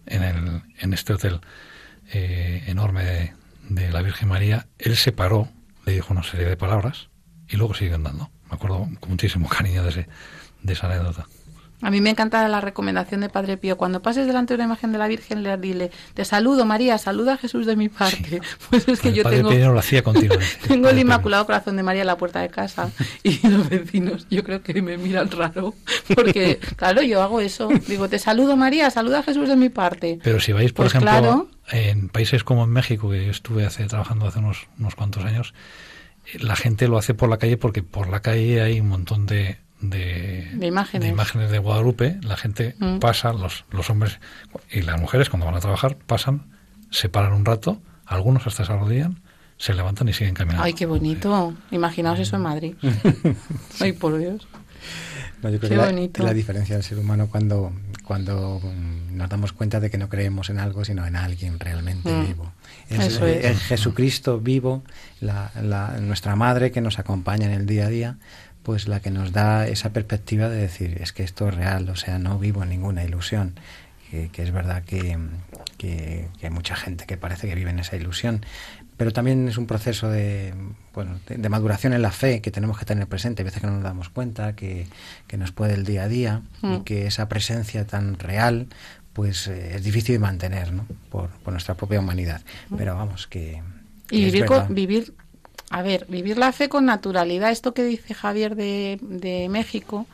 [0.06, 1.42] en el en este hotel
[2.14, 3.34] eh, enorme de,
[3.76, 5.48] de la Virgen María, él se paró,
[5.86, 7.10] le dijo una serie de palabras
[7.48, 8.30] y luego sigue andando.
[8.50, 10.08] Me acuerdo con muchísimo cariño de, ese,
[10.62, 11.26] de esa anécdota.
[11.82, 13.76] A mí me encanta la recomendación de Padre Pío.
[13.76, 17.34] Cuando pases delante de una imagen de la Virgen, le dile, te saludo María, saluda
[17.34, 18.18] a Jesús de mi parte.
[18.30, 18.40] Sí.
[18.70, 20.46] Pues es que el yo padre tengo, Pío lo hacía continuamente.
[20.68, 22.92] tengo el Inmaculado Corazón de María en la puerta de casa
[23.24, 25.74] y los vecinos yo creo que me miran raro
[26.16, 27.70] porque, claro, yo hago eso.
[27.88, 30.20] Digo, te saludo María, saluda a Jesús de mi parte.
[30.24, 33.66] Pero si vais, por pues ejemplo, claro, en países como en México, que yo estuve
[33.66, 35.54] hace, trabajando hace unos, unos cuantos años,
[36.40, 39.58] la gente lo hace por la calle porque por la calle hay un montón de,
[39.80, 41.08] de, De imágenes.
[41.08, 42.18] de imágenes de Guadalupe.
[42.22, 43.00] La gente Mm.
[43.00, 44.20] pasa, los, los hombres
[44.70, 46.44] y las mujeres cuando van a trabajar pasan,
[46.92, 49.22] se paran un rato, algunos hasta se arrodillan,
[49.58, 50.64] se levantan y siguen caminando.
[50.64, 51.54] Ay, qué bonito.
[51.72, 52.76] Imaginaos eso en Madrid.
[53.80, 54.48] Ay, por Dios.
[55.42, 56.24] No, yo creo Qué que la- bonito.
[56.24, 57.72] la, diferencia del ser humano cuando,
[58.12, 62.12] cuando mm, nos damos cuenta de que no creemos en algo, sino en alguien realmente
[62.12, 62.28] Mm.
[62.28, 62.52] vivo.
[62.90, 63.22] Es.
[63.22, 64.84] el Jesucristo vivo,
[65.22, 68.18] la, la- nuestra madre que nos acompaña en el día a día,
[68.64, 71.96] pues la que nos da esa perspectiva de decir, es que esto es real, o
[71.96, 73.54] sea, no vivo ninguna ilusión.
[74.10, 75.18] Que, que es verdad que,
[75.78, 78.46] que- que hay mucha gente que parece que vive en esa ilusión,
[79.02, 80.54] pero también es un proceso de,
[80.94, 83.42] bueno, de, de maduración en la fe que tenemos que tener presente.
[83.42, 84.86] Hay veces que no nos damos cuenta, que,
[85.26, 86.84] que nos puede el día a día y Mm.
[86.84, 88.68] que esa presencia tan real
[89.14, 90.86] pues eh, es difícil de mantener ¿no?
[91.10, 92.42] por, por nuestra propia humanidad.
[92.78, 93.64] Pero vamos, que...
[94.06, 95.16] que Y vivir, con, vivir,
[95.72, 97.50] a ver, vivir la fe con naturalidad.
[97.50, 100.06] Esto que dice Javier de, de México,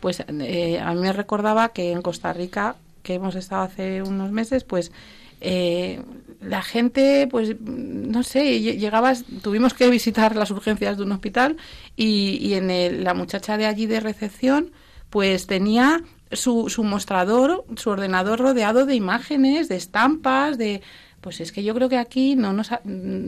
[0.00, 4.30] pues eh, a mí me recordaba que en Costa Rica, que hemos estado hace unos
[4.30, 4.92] meses, pues
[5.40, 6.02] eh,
[6.48, 11.56] la gente, pues no sé, lle- llegabas, tuvimos que visitar las urgencias de un hospital
[11.96, 14.70] y, y en el- la muchacha de allí de recepción,
[15.10, 20.82] pues tenía su, su mostrador, su ordenador rodeado de imágenes, de estampas, de...
[21.20, 22.70] Pues es que yo creo que aquí no nos,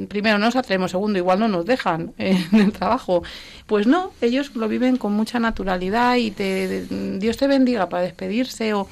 [0.08, 3.24] primero no nos atrevemos, segundo igual no nos dejan eh, en el trabajo.
[3.66, 6.82] Pues no, ellos lo viven con mucha naturalidad y te,
[7.18, 8.86] Dios te bendiga para despedirse o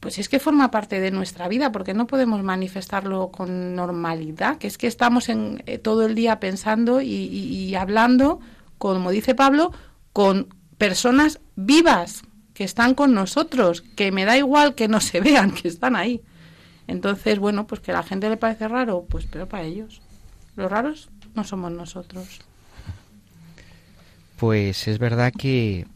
[0.00, 4.66] pues es que forma parte de nuestra vida porque no podemos manifestarlo con normalidad, que
[4.66, 8.40] es que estamos en, eh, todo el día pensando y, y- y hablando,
[8.78, 9.72] como dice Pablo,
[10.12, 12.22] con personas vivas
[12.54, 16.22] que están con nosotros, que me da igual que no se vean, que están ahí.
[16.86, 20.00] Entonces, bueno, pues que a la gente le parece raro, pues pero para ellos.
[20.56, 22.40] Los raros no somos nosotros.
[24.38, 25.86] Pues es verdad que,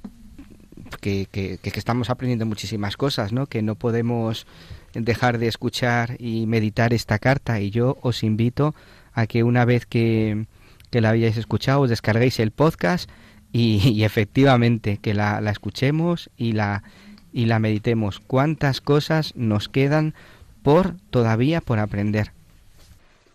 [0.98, 1.28] que,
[1.62, 3.46] estamos aprendiendo muchísimas cosas, ¿no?
[3.46, 4.46] Que no podemos
[4.94, 7.60] dejar de escuchar y meditar esta carta.
[7.60, 8.74] Y yo os invito
[9.12, 10.46] a que una vez que,
[10.92, 13.10] la hayáis escuchado, os descarguéis el podcast
[13.52, 16.84] y, efectivamente que la, la escuchemos y la,
[17.32, 18.20] y la meditemos.
[18.20, 20.14] ¿Cuántas cosas nos quedan
[20.62, 22.32] por todavía por aprender?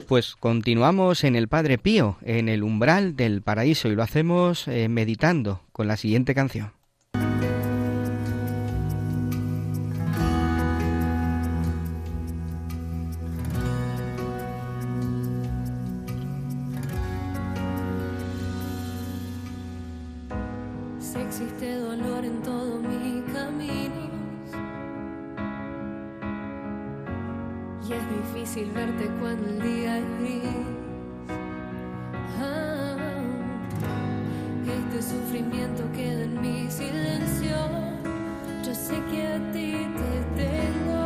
[0.07, 4.89] Pues continuamos en el Padre Pío, en el umbral del paraíso, y lo hacemos eh,
[4.89, 6.71] meditando con la siguiente canción.
[35.79, 37.55] Sufrimiento queda en mi silencio.
[38.65, 40.98] Yo sé que a ti te tengo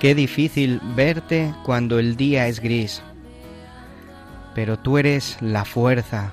[0.00, 3.02] Qué difícil verte cuando el día es gris,
[4.54, 6.32] pero tú eres la fuerza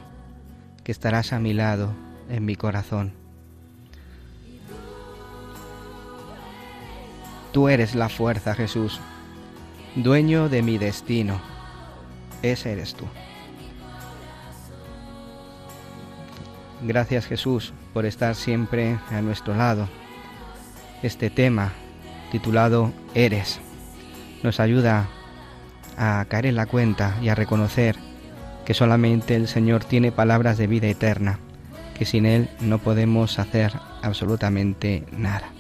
[0.86, 1.94] que estarás a mi lado
[2.30, 3.12] en mi corazón.
[7.52, 9.02] Tú eres la fuerza, Jesús,
[9.96, 11.42] dueño de mi destino.
[12.42, 13.04] Ese eres tú.
[16.84, 19.90] Gracias Jesús por estar siempre a nuestro lado.
[21.04, 21.74] Este tema
[22.32, 23.60] titulado Eres
[24.44, 25.10] nos ayuda
[25.98, 27.96] a caer en la cuenta y a reconocer
[28.66, 31.40] que solamente el Señor tiene palabras de vida eterna,
[31.98, 35.52] que sin Él no podemos hacer absolutamente nada.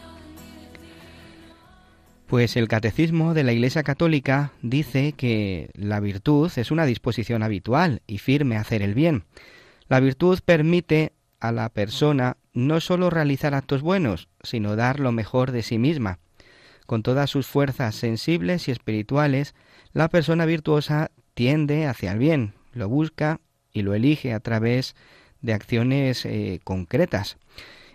[2.27, 8.01] Pues el catecismo de la Iglesia Católica dice que la virtud es una disposición habitual
[8.05, 9.23] y firme a hacer el bien.
[9.87, 15.51] La virtud permite a la persona no sólo realizar actos buenos, sino dar lo mejor
[15.51, 16.19] de sí misma.
[16.87, 19.53] Con todas sus fuerzas sensibles y espirituales,
[19.91, 23.41] la persona virtuosa tiende hacia el bien, lo busca
[23.73, 24.95] y lo elige a través
[25.41, 27.37] de acciones eh, concretas.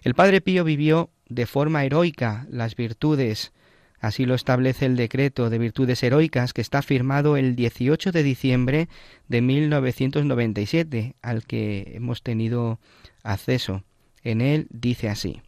[0.02, 3.54] El Padre Pío vivió de forma heroica las virtudes,
[3.98, 8.88] así lo establece el decreto de virtudes heroicas que está firmado el 18 de diciembre
[9.26, 12.78] de 1997, al que hemos tenido
[13.22, 13.84] acceso.
[14.22, 15.40] En él dice así: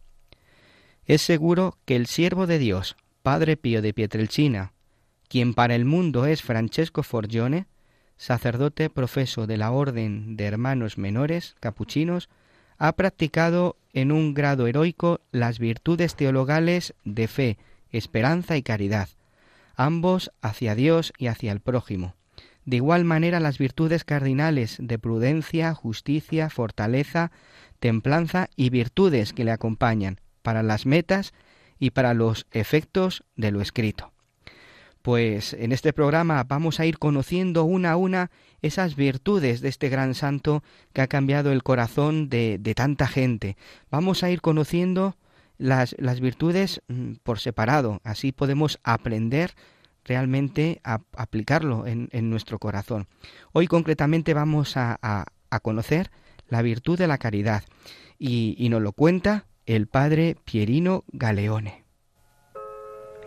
[1.05, 4.73] Es seguro que el siervo de Dios, Padre Pío de Pietrelcina,
[5.27, 7.65] quien para el mundo es Francesco Forgione,
[8.17, 12.29] sacerdote profeso de la Orden de Hermanos Menores Capuchinos,
[12.77, 17.57] ha practicado en un grado heroico las virtudes teologales de fe,
[17.89, 19.09] esperanza y caridad,
[19.75, 22.13] ambos hacia Dios y hacia el prójimo.
[22.65, 27.31] De igual manera las virtudes cardinales de prudencia, justicia, fortaleza,
[27.79, 31.33] templanza y virtudes que le acompañan para las metas
[31.79, 34.11] y para los efectos de lo escrito.
[35.01, 38.31] Pues en este programa vamos a ir conociendo una a una
[38.63, 40.63] esas virtudes de este gran santo
[40.93, 43.55] que ha cambiado el corazón de, de tanta gente.
[43.91, 45.15] Vamos a ir conociendo
[45.59, 49.53] las, las virtudes mm, por separado, así podemos aprender
[50.03, 53.07] realmente a aplicarlo en, en nuestro corazón.
[53.53, 56.09] Hoy concretamente vamos a, a, a conocer
[56.47, 57.63] la virtud de la caridad
[58.17, 61.83] y, y nos lo cuenta el padre Pierino Galeone.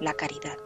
[0.01, 0.57] La caridad.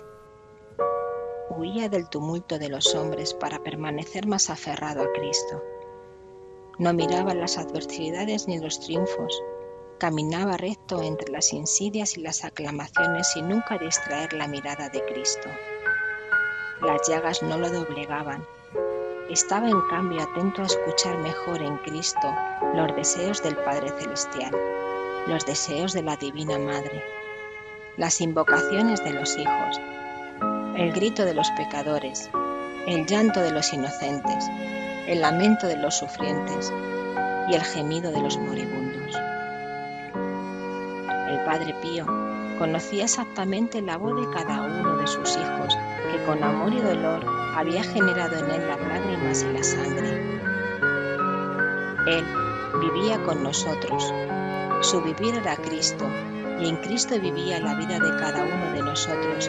[1.49, 5.63] Huía del tumulto de los hombres para permanecer más aferrado a Cristo.
[6.79, 9.43] No miraba las adversidades ni los triunfos.
[9.99, 15.49] Caminaba recto entre las insidias y las aclamaciones sin nunca distraer la mirada de Cristo.
[16.83, 18.45] Las llagas no lo doblegaban.
[19.31, 22.35] Estaba en cambio atento a escuchar mejor en Cristo
[22.75, 24.55] los deseos del Padre Celestial,
[25.27, 27.03] los deseos de la Divina Madre,
[27.97, 29.81] las invocaciones de los hijos,
[30.77, 32.29] el grito de los pecadores,
[32.87, 34.45] el llanto de los inocentes,
[35.07, 36.73] el lamento de los sufrientes
[37.49, 39.15] y el gemido de los moribundos.
[41.29, 42.05] El Padre Pío
[42.59, 45.79] conocía exactamente la voz de cada uno de sus hijos,
[46.11, 50.11] que con amor y dolor había generado en él las lágrimas y la sangre.
[52.09, 52.25] Él
[52.81, 54.13] vivía con nosotros.
[54.83, 56.05] Su vivir era Cristo,
[56.61, 59.49] y en Cristo vivía la vida de cada uno de nosotros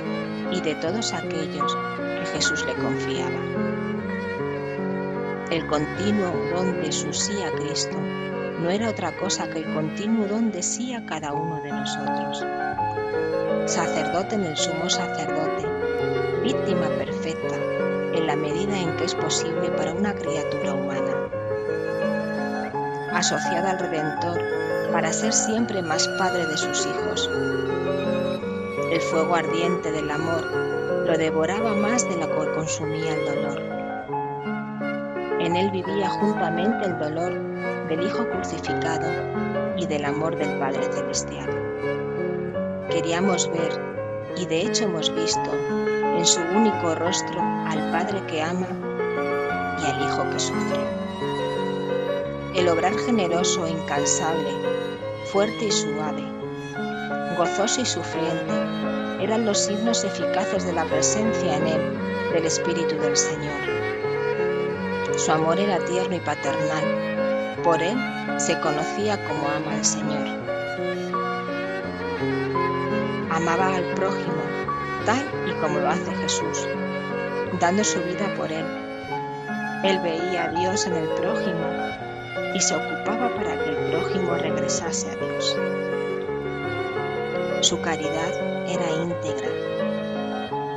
[0.52, 3.40] y de todos aquellos que Jesús le confiaba.
[5.50, 7.98] El continuo don de su sí a Cristo
[8.60, 12.46] no era otra cosa que el continuo don de sí a cada uno de nosotros.
[13.66, 15.68] Sacerdote en el sumo sacerdote,
[16.44, 17.56] víctima perfecta
[18.14, 21.23] en la medida en que es posible para una criatura humana.
[23.14, 24.42] Asociada al Redentor
[24.92, 27.30] para ser siempre más padre de sus hijos.
[28.92, 30.44] El fuego ardiente del amor
[31.06, 33.62] lo devoraba más de lo que consumía el dolor.
[35.40, 37.34] En él vivía juntamente el dolor
[37.88, 39.12] del Hijo crucificado
[39.78, 41.50] y del amor del Padre Celestial.
[42.90, 43.80] Queríamos ver,
[44.38, 45.52] y de hecho hemos visto,
[46.18, 48.68] en su único rostro al Padre que ama
[49.82, 51.03] y al Hijo que sufre.
[52.56, 54.52] El obrar generoso e incansable,
[55.32, 56.24] fuerte y suave,
[57.36, 58.54] gozoso y sufriente,
[59.20, 61.82] eran los signos eficaces de la presencia en él
[62.32, 63.60] del Espíritu del Señor.
[65.18, 67.98] Su amor era tierno y paternal, por él
[68.38, 70.28] se conocía como ama al Señor.
[73.32, 74.44] Amaba al prójimo
[75.08, 76.68] tal y como lo hace Jesús,
[77.60, 78.66] dando su vida por él.
[79.84, 82.03] Él veía a Dios en el prójimo
[82.54, 85.58] y se ocupaba para que el prójimo regresase a Dios.
[87.62, 89.50] Su caridad era íntegra,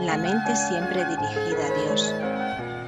[0.01, 2.15] la mente siempre dirigida a Dios,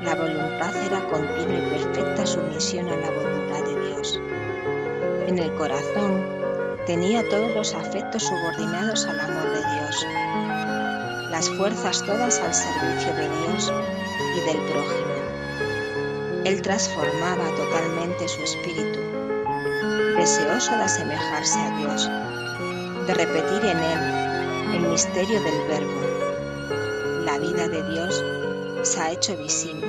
[0.03, 4.21] la voluntad era continua y perfecta sumisión a la voluntad de Dios.
[5.27, 6.25] En el corazón
[6.87, 10.07] tenía todos los afectos subordinados al amor de Dios,
[11.31, 13.73] las fuerzas todas al servicio de Dios
[14.37, 15.08] y del prójimo.
[16.49, 19.01] Él transformaba totalmente su espíritu,
[20.17, 22.11] deseoso de asemejarse a Dios,
[23.07, 26.01] de repetir en él el misterio del Verbo.
[27.27, 28.25] La vida de Dios
[28.83, 29.87] se ha hecho visible.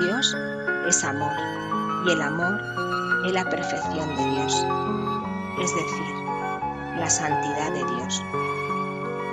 [0.00, 0.34] Dios
[0.88, 1.36] es amor
[2.06, 2.58] y el amor
[3.26, 4.66] es la perfección de Dios,
[5.60, 6.14] es decir,
[6.96, 8.22] la santidad de Dios.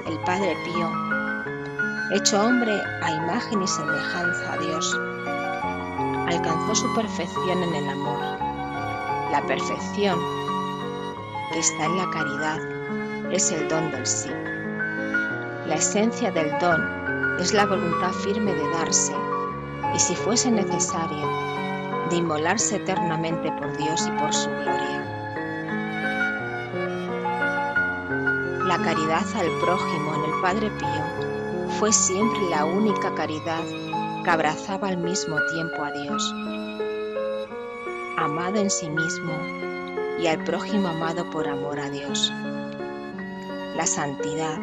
[0.05, 0.91] El Padre Pío
[2.11, 4.99] hecho hombre a imagen y semejanza a Dios,
[6.29, 8.19] alcanzó su perfección en el amor.
[9.31, 10.19] La perfección
[11.51, 12.59] que está en la caridad
[13.31, 14.29] es el don del sí.
[15.65, 19.13] La esencia del don es la voluntad firme de darse
[19.95, 21.27] y si fuese necesario,
[22.09, 25.05] de inmolarse eternamente por Dios y por su gloria.
[28.65, 33.63] La caridad al prójimo en el Padre Pío fue siempre la única caridad
[34.23, 36.33] que abrazaba al mismo tiempo a Dios,
[38.17, 39.33] amado en sí mismo
[40.19, 42.31] y al prójimo amado por amor a Dios.
[43.75, 44.57] La santidad,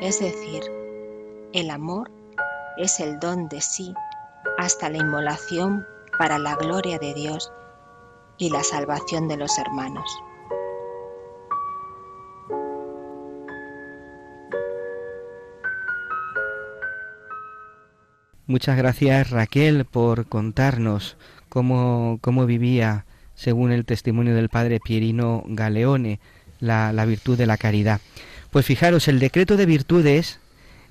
[0.00, 0.62] es decir,
[1.52, 2.10] el amor,
[2.76, 3.94] es el don de sí
[4.56, 5.86] hasta la inmolación
[6.18, 7.52] para la gloria de Dios
[8.38, 10.27] y la salvación de los hermanos.
[18.48, 21.18] Muchas gracias Raquel por contarnos
[21.50, 26.18] cómo, cómo vivía, según el testimonio del padre Pierino Galeone,
[26.58, 28.00] la, la virtud de la caridad.
[28.48, 30.40] Pues fijaros, el decreto de virtudes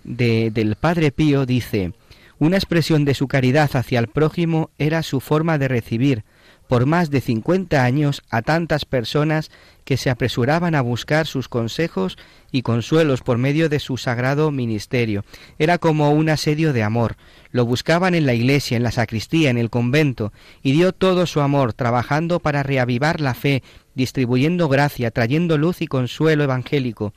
[0.04, 1.94] de, del padre Pío dice,
[2.38, 6.26] una expresión de su caridad hacia el prójimo era su forma de recibir,
[6.68, 9.52] por más de cincuenta años, a tantas personas
[9.84, 12.18] que se apresuraban a buscar sus consejos
[12.52, 15.24] y consuelos por medio de su sagrado ministerio.
[15.60, 17.16] Era como un asedio de amor.
[17.52, 21.40] Lo buscaban en la iglesia, en la sacristía, en el convento, y dio todo su
[21.40, 23.64] amor, trabajando para reavivar la fe,
[23.96, 27.14] distribuyendo gracia, trayendo luz y consuelo evangélico.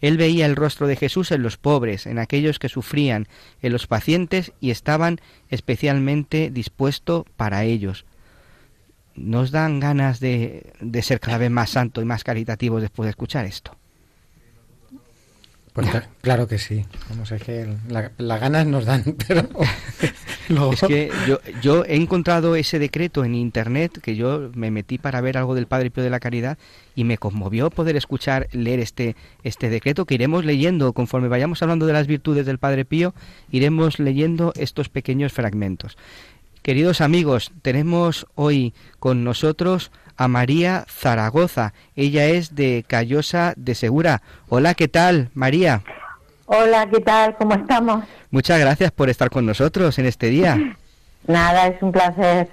[0.00, 3.28] Él veía el rostro de Jesús en los pobres, en aquellos que sufrían,
[3.60, 8.06] en los pacientes y estaban especialmente dispuesto para ellos.
[9.16, 13.10] ¿Nos dan ganas de, de ser cada vez más santos y más caritativos después de
[13.10, 13.76] escuchar esto?
[15.72, 16.84] Pues cla- claro que sí.
[17.10, 19.48] Vamos, es que la- las ganas nos dan, pero
[20.48, 24.98] luego- Es que yo, yo he encontrado ese decreto en internet, que yo me metí
[24.98, 26.58] para ver algo del Padre Pío de la Caridad,
[26.94, 31.86] y me conmovió poder escuchar, leer este, este decreto que iremos leyendo conforme vayamos hablando
[31.86, 33.12] de las virtudes del Padre Pío,
[33.50, 35.96] iremos leyendo estos pequeños fragmentos.
[36.64, 41.74] Queridos amigos, tenemos hoy con nosotros a María Zaragoza.
[41.94, 44.22] Ella es de Callosa de Segura.
[44.48, 45.82] Hola, ¿qué tal, María?
[46.46, 47.36] Hola, ¿qué tal?
[47.36, 48.04] ¿Cómo estamos?
[48.30, 50.56] Muchas gracias por estar con nosotros en este día.
[51.26, 52.48] Nada, es un placer.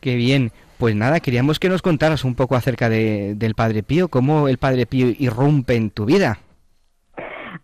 [0.00, 0.52] Qué bien.
[0.78, 4.58] Pues nada, queríamos que nos contaras un poco acerca de, del Padre Pío, cómo el
[4.58, 6.38] Padre Pío irrumpe en tu vida.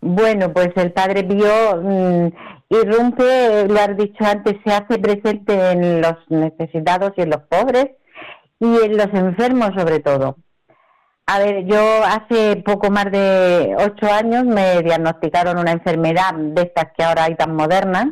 [0.01, 2.27] Bueno, pues el Padre Pío mm,
[2.69, 7.91] irrumpe, lo has dicho antes, se hace presente en los necesitados y en los pobres
[8.59, 10.37] y en los enfermos sobre todo.
[11.25, 16.87] A ver, yo hace poco más de ocho años me diagnosticaron una enfermedad de estas
[16.97, 18.07] que ahora hay tan modernas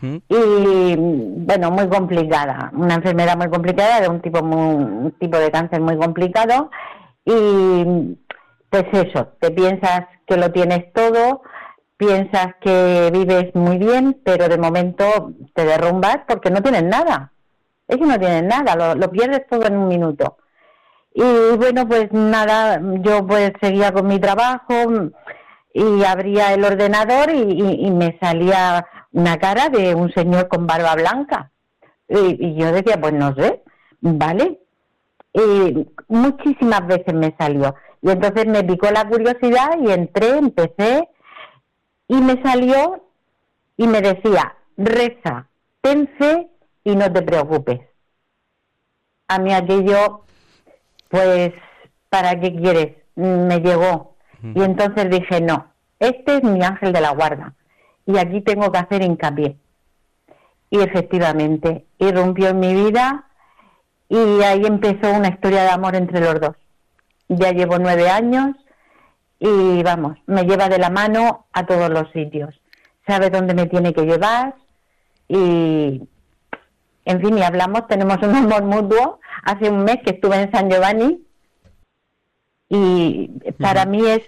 [0.00, 5.50] y bueno, muy complicada, una enfermedad muy complicada de un tipo muy, un tipo de
[5.50, 6.70] cáncer muy complicado
[7.24, 8.16] y
[8.70, 11.42] pues eso, te piensas que lo tienes todo,
[11.98, 17.32] piensas que vives muy bien, pero de momento te derrumbas porque no tienes nada.
[17.86, 20.38] Es que no tienes nada, lo, pierdes todo en un minuto.
[21.12, 21.22] Y
[21.56, 24.74] bueno, pues nada, yo pues seguía con mi trabajo
[25.74, 30.66] y abría el ordenador y, y- y me salía una cara de un señor con
[30.66, 31.50] barba blanca.
[32.08, 33.62] Y, y yo decía, pues no sé,
[34.00, 34.60] ¿vale?
[35.32, 37.74] Y muchísimas veces me salió.
[38.02, 41.08] Y entonces me picó la curiosidad y entré, empecé
[42.08, 43.04] y me salió
[43.76, 45.46] y me decía, reza,
[45.82, 46.48] ten fe
[46.82, 47.80] y no te preocupes.
[49.28, 50.24] A mí aquello,
[51.10, 51.52] pues,
[52.08, 52.96] ¿para qué quieres?
[53.14, 54.16] Me llegó.
[54.42, 57.54] Y entonces dije, no, este es mi ángel de la guarda.
[58.06, 59.56] Y aquí tengo que hacer hincapié.
[60.70, 63.26] Y efectivamente, irrumpió en mi vida
[64.08, 66.56] y ahí empezó una historia de amor entre los dos.
[67.28, 68.56] Ya llevo nueve años
[69.38, 72.54] y vamos, me lleva de la mano a todos los sitios.
[73.06, 74.54] Sabe dónde me tiene que llevar
[75.28, 76.02] y,
[77.04, 79.20] en fin, y hablamos, tenemos un amor mutuo.
[79.44, 81.22] Hace un mes que estuve en San Giovanni
[82.68, 84.22] y para mí es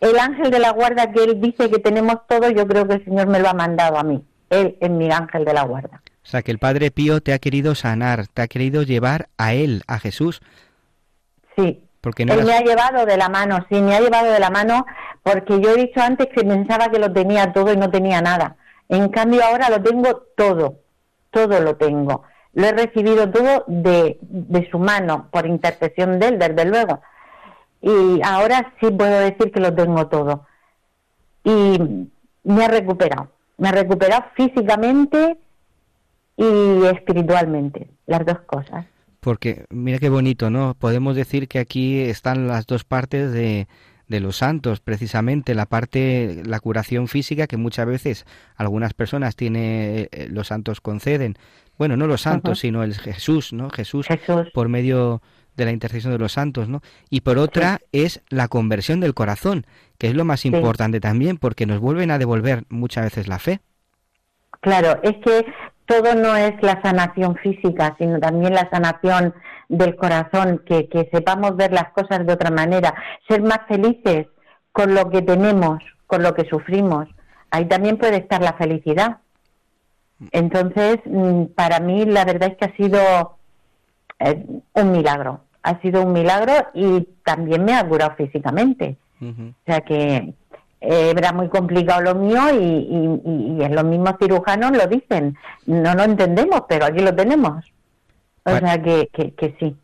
[0.00, 3.04] el ángel de la guarda que él dice que tenemos todo, yo creo que el
[3.04, 4.22] Señor me lo ha mandado a mí.
[4.50, 6.02] Él es mi ángel de la guarda.
[6.24, 9.54] O sea, que el Padre Pío te ha querido sanar, te ha querido llevar a
[9.54, 10.42] Él, a Jesús.
[11.56, 11.84] Sí.
[12.02, 14.38] Porque no Él eras- me ha llevado de la mano, sí, me ha llevado de
[14.40, 14.84] la mano
[15.22, 18.56] porque yo he dicho antes que pensaba que lo tenía todo y no tenía nada.
[18.90, 20.74] En cambio ahora lo tengo todo,
[21.30, 22.24] todo lo tengo.
[22.54, 27.00] Lo he recibido todo de, de su mano, por intercesión de él, desde luego.
[27.80, 30.44] Y ahora sí puedo decir que lo tengo todo.
[31.44, 31.78] Y
[32.44, 35.38] me ha recuperado, Me he recuperado físicamente
[36.36, 38.84] y espiritualmente, las dos cosas.
[39.22, 40.74] Porque mira qué bonito, ¿no?
[40.74, 43.68] Podemos decir que aquí están las dos partes de,
[44.08, 50.08] de los santos, precisamente la parte, la curación física que muchas veces algunas personas tiene,
[50.10, 51.36] eh, los santos conceden.
[51.78, 53.70] Bueno, no los santos, sino el Jesús, ¿no?
[53.70, 54.48] Jesús, Jesús.
[54.52, 55.22] por medio
[55.56, 56.82] de la intercesión de los santos, ¿no?
[57.08, 59.66] Y por otra es la conversión del corazón,
[59.98, 63.60] que es lo más importante también, porque nos vuelven a devolver muchas veces la fe.
[64.62, 65.46] Claro, es que
[65.92, 69.34] todo no es la sanación física, sino también la sanación
[69.68, 72.94] del corazón, que, que sepamos ver las cosas de otra manera,
[73.28, 74.26] ser más felices
[74.72, 77.08] con lo que tenemos, con lo que sufrimos.
[77.50, 79.18] Ahí también puede estar la felicidad.
[80.30, 83.36] Entonces, mm, para mí la verdad es que ha sido
[84.18, 85.40] eh, un milagro.
[85.62, 88.96] Ha sido un milagro y también me ha curado físicamente.
[89.20, 90.34] O sea que
[90.82, 95.36] eh, era muy complicado lo mío y, y, y- en los mismos cirujanos lo dicen.
[95.66, 97.64] No lo entendemos, pero aquí lo tenemos.
[98.44, 99.76] O sea que, que, que sí.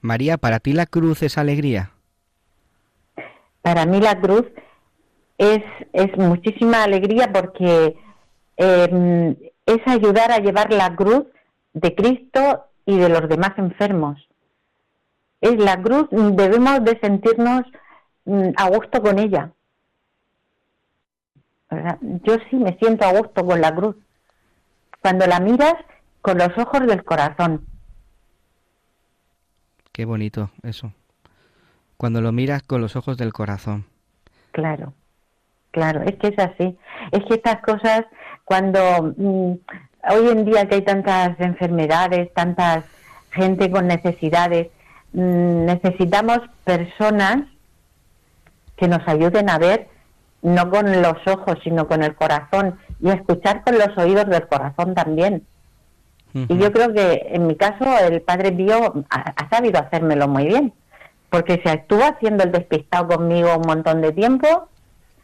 [0.00, 1.90] María, ¿para ti la cruz es alegría?
[3.62, 4.44] Para mí la cruz
[5.38, 7.96] es, es muchísima alegría porque
[8.56, 11.24] eh, es ayudar a llevar la cruz
[11.72, 14.28] de Cristo y de los demás enfermos.
[15.40, 17.62] Es la cruz, debemos de sentirnos
[18.24, 19.50] mm, a gusto con ella.
[22.22, 23.96] Yo sí me siento a gusto con la cruz.
[25.00, 25.74] Cuando la miras
[26.22, 27.66] con los ojos del corazón.
[29.92, 30.92] Qué bonito eso.
[31.96, 33.84] Cuando lo miras con los ojos del corazón.
[34.52, 34.94] Claro,
[35.70, 36.78] claro, es que es así.
[37.12, 38.04] Es que estas cosas,
[38.44, 39.52] cuando mm,
[40.10, 42.84] hoy en día que hay tantas enfermedades, tantas
[43.30, 44.68] gente con necesidades,
[45.12, 47.44] mm, necesitamos personas
[48.76, 49.88] que nos ayuden a ver
[50.44, 54.94] no con los ojos, sino con el corazón y escuchar con los oídos del corazón
[54.94, 55.44] también.
[56.34, 60.46] Y yo creo que en mi caso el padre Pío ha, ha sabido hacérmelo muy
[60.46, 60.72] bien,
[61.30, 64.68] porque se estuvo haciendo el despistado conmigo un montón de tiempo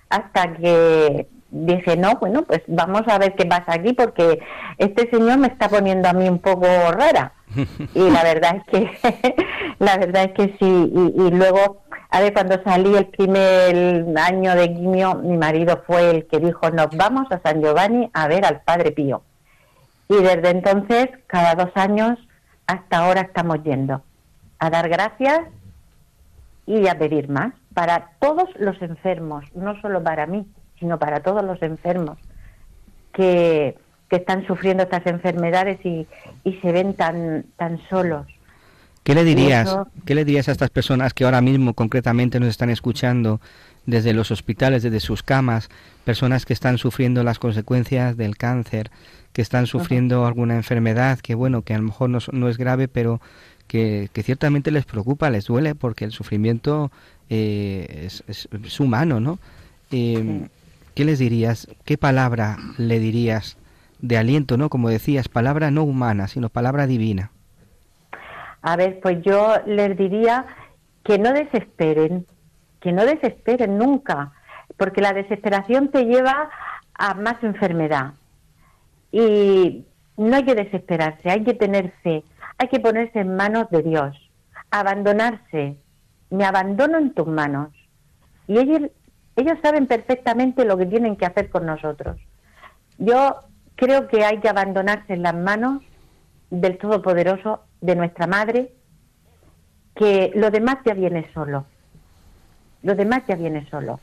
[0.08, 4.40] hasta que dije, no, bueno, pues vamos a ver qué pasa aquí, porque
[4.78, 7.32] este señor me está poniendo a mí un poco rara.
[7.94, 9.36] Y la verdad es que,
[9.78, 10.92] la verdad es que sí.
[10.94, 16.10] Y, y luego, a ver, cuando salí el primer año de quimio, mi marido fue
[16.10, 19.22] el que dijo, nos vamos a San Giovanni a ver al Padre Pío.
[20.08, 22.18] Y desde entonces, cada dos años,
[22.66, 24.02] hasta ahora estamos yendo
[24.58, 25.40] a dar gracias
[26.66, 30.46] y a pedir más para todos los enfermos, no solo para mí,
[30.80, 32.18] sino para todos los enfermos
[33.12, 36.08] que, que están sufriendo estas enfermedades y,
[36.42, 38.26] y se ven tan, tan solos.
[39.02, 39.68] ¿Qué le dirías?
[39.68, 43.40] eso- ¿Qué le dirías a estas personas que ahora mismo concretamente nos están escuchando
[43.86, 45.68] desde los hospitales, desde sus camas,
[46.04, 48.90] personas que están sufriendo las consecuencias del cáncer,
[49.32, 52.58] que están sufriendo alguna enfermedad que bueno, que a lo mejor no, es- no es
[52.58, 53.20] grave, pero
[53.68, 56.90] que, que ciertamente les preocupa, les duele, porque el sufrimiento
[57.30, 59.38] eh, es, es- es humano, ¿no?
[59.92, 60.48] Eh,
[60.94, 61.68] ¿Qué les dirías?
[61.84, 63.56] ¿Qué palabra le dirías
[64.00, 64.68] de aliento, no?
[64.68, 67.30] Como decías, palabra no humana, sino palabra divina.
[68.62, 70.46] A ver, pues yo les diría
[71.04, 72.26] que no desesperen,
[72.80, 74.32] que no desesperen nunca,
[74.76, 76.50] porque la desesperación te lleva
[76.94, 78.14] a más enfermedad.
[79.12, 79.86] Y
[80.16, 82.22] no hay que desesperarse, hay que tener fe,
[82.58, 84.16] hay que ponerse en manos de Dios,
[84.70, 85.76] abandonarse.
[86.30, 87.70] Me abandono en tus manos.
[88.46, 88.90] Y ellos,
[89.36, 92.18] ellos saben perfectamente lo que tienen que hacer con nosotros.
[92.98, 93.36] Yo
[93.76, 95.82] creo que hay que abandonarse en las manos
[96.50, 98.72] del Todopoderoso, de nuestra Madre,
[99.94, 101.66] que lo demás ya viene solo.
[102.82, 104.00] Lo demás ya viene solo.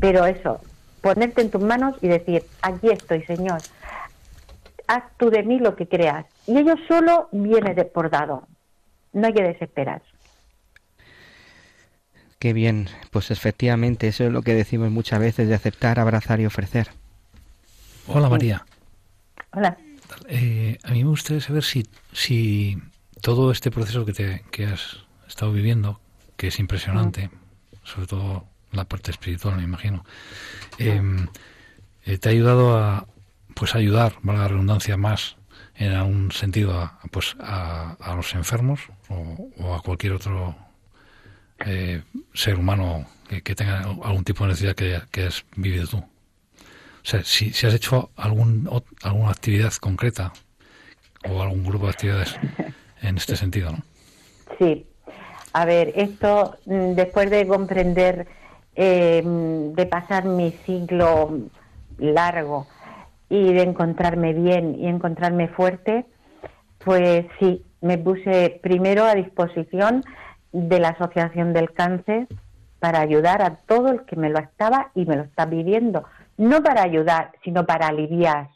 [0.00, 0.60] Pero eso,
[1.00, 3.60] ponerte en tus manos y decir, aquí estoy, Señor.
[4.88, 6.26] Haz tú de mí lo que creas.
[6.46, 8.46] Y ello solo viene desbordado.
[9.12, 10.02] No hay que desesperar.
[12.38, 16.46] Qué bien, pues efectivamente eso es lo que decimos muchas veces de aceptar, abrazar y
[16.46, 16.88] ofrecer.
[18.06, 18.64] Hola María.
[19.52, 19.76] Hola.
[20.28, 22.76] Eh, a mí me gustaría saber si, si
[23.20, 26.00] todo este proceso que, te, que has estado viviendo,
[26.36, 27.30] que es impresionante,
[27.84, 30.04] sobre todo la parte espiritual, me imagino,
[30.78, 31.00] eh,
[32.04, 33.06] eh, te ha ayudado a
[33.54, 35.36] pues ayudar, valga la redundancia, más
[35.76, 40.54] en algún sentido a, pues, a, a los enfermos o, o a cualquier otro
[41.60, 42.02] eh,
[42.34, 45.98] ser humano que, que tenga algún tipo de necesidad que, que has vivido tú.
[45.98, 50.32] O sea, si, si has hecho algún, ot- alguna actividad concreta
[51.28, 52.34] o algún grupo de actividades
[53.02, 53.78] en este sentido, ¿no?
[54.58, 54.86] Sí.
[55.52, 58.26] A ver, esto mm, después de comprender,
[58.74, 61.38] eh, de pasar mi ciclo
[61.98, 62.66] largo
[63.28, 66.06] y de encontrarme bien y encontrarme fuerte,
[66.84, 70.04] pues sí, me puse primero a disposición
[70.52, 72.28] de la Asociación del Cáncer
[72.78, 76.04] para ayudar a todo el que me lo estaba y me lo está pidiendo.
[76.36, 78.50] No para ayudar, sino para aliviar.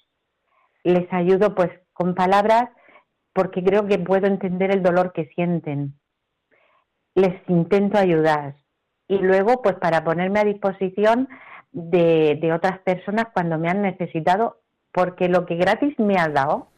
[0.85, 2.69] Les ayudo pues con palabras
[3.33, 5.95] porque creo que puedo entender el dolor que sienten.
[7.15, 8.57] Les intento ayudar.
[9.09, 11.29] Y luego pues para ponerme a disposición
[11.73, 14.61] de, de otras personas cuando me han necesitado,
[14.93, 16.69] porque lo que gratis me has dado,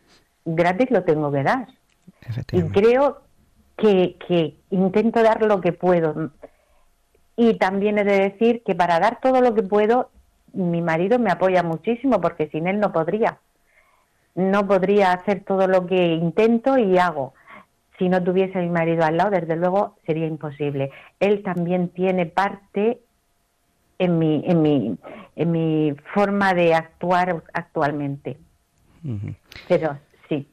[0.44, 1.68] gratis lo tengo que dar.
[2.52, 3.22] Y creo
[3.76, 6.30] que, que intento dar lo que puedo.
[7.36, 10.10] Y también he de decir que para dar todo lo que puedo,
[10.52, 13.38] mi marido me apoya muchísimo porque sin él no podría.
[14.34, 17.34] No podría hacer todo lo que intento y hago.
[17.98, 20.90] Si no tuviese a mi marido al lado, desde luego sería imposible.
[21.20, 23.00] Él también tiene parte
[23.98, 24.96] en mi, en mi,
[25.36, 28.38] en mi forma de actuar actualmente.
[29.68, 30.48] Pero sí.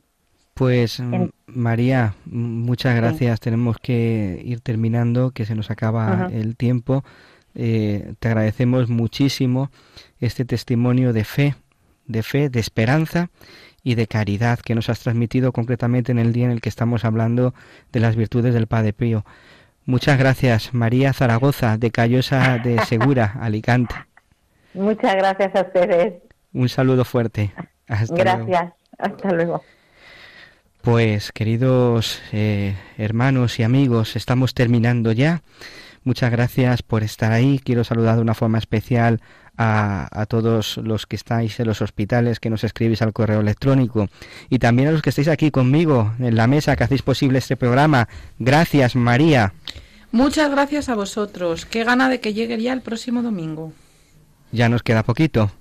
[0.53, 3.39] Pues mm, En- María, mm, muchas gracias.
[3.39, 7.03] Tenemos que ir terminando, que se nos acaba el tiempo.
[7.55, 9.71] Eh, te agradecemos muchísimo
[10.19, 11.55] este testimonio de fe,
[12.05, 13.29] de fe, de esperanza
[13.83, 17.05] y de caridad que nos has transmitido concretamente en el día en el que estamos
[17.05, 17.53] hablando
[17.91, 19.25] de las virtudes del Padre Pío.
[19.85, 23.95] Muchas gracias, María Zaragoza, de Callosa de Segura, Alicante.
[24.73, 26.13] Muchas gracias a ustedes.
[26.53, 27.53] Un saludo fuerte.
[27.87, 28.45] Hasta luego.
[28.45, 28.73] gracias.
[28.97, 29.63] Hasta luego.
[30.81, 35.41] Pues queridos eh, hermanos y amigos, estamos terminando ya.
[36.03, 37.59] Muchas gracias por estar ahí.
[37.59, 39.21] Quiero saludar de una forma especial
[39.61, 44.07] a, a todos los que estáis en los hospitales, que nos escribís al correo electrónico
[44.49, 47.57] y también a los que estáis aquí conmigo en la mesa, que hacéis posible este
[47.57, 48.07] programa.
[48.39, 49.53] Gracias, María.
[50.13, 51.65] Muchas gracias a vosotros.
[51.65, 53.73] Qué gana de que llegue ya el próximo domingo.
[54.53, 55.51] Ya nos queda poquito.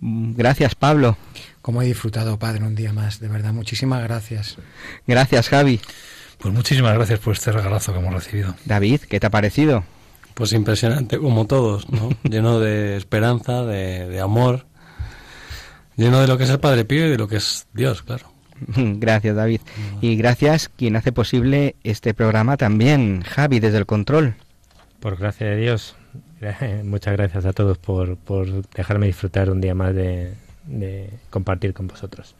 [0.00, 1.16] Gracias, Pablo.
[1.62, 3.20] Como he disfrutado, Padre, un día más.
[3.20, 4.58] De verdad, muchísimas gracias.
[5.06, 5.80] Gracias, Javi.
[6.38, 8.54] Pues muchísimas gracias por este regalazo que hemos recibido.
[8.66, 9.82] David, ¿qué te ha parecido?
[10.34, 12.10] Pues impresionante, como todos, ¿no?
[12.24, 14.66] lleno de esperanza, de, de amor,
[15.96, 18.34] lleno de lo que es el Padre Pío y de lo que es Dios, claro.
[18.76, 19.60] Gracias, David.
[20.00, 24.36] Y gracias quien hace posible este programa también, Javi, desde el control.
[25.00, 25.96] Por gracia de Dios,
[26.84, 30.34] muchas gracias a todos por, por dejarme disfrutar un día más de,
[30.66, 32.34] de compartir con vosotros.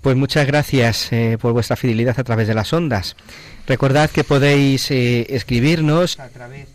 [0.00, 3.16] Pues muchas gracias eh, por vuestra fidelidad a través de las ondas.
[3.68, 6.66] Recordad que podéis eh, escribirnos a través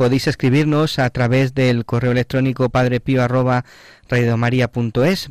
[0.00, 3.22] podéis escribirnos a través del correo electrónico padrepío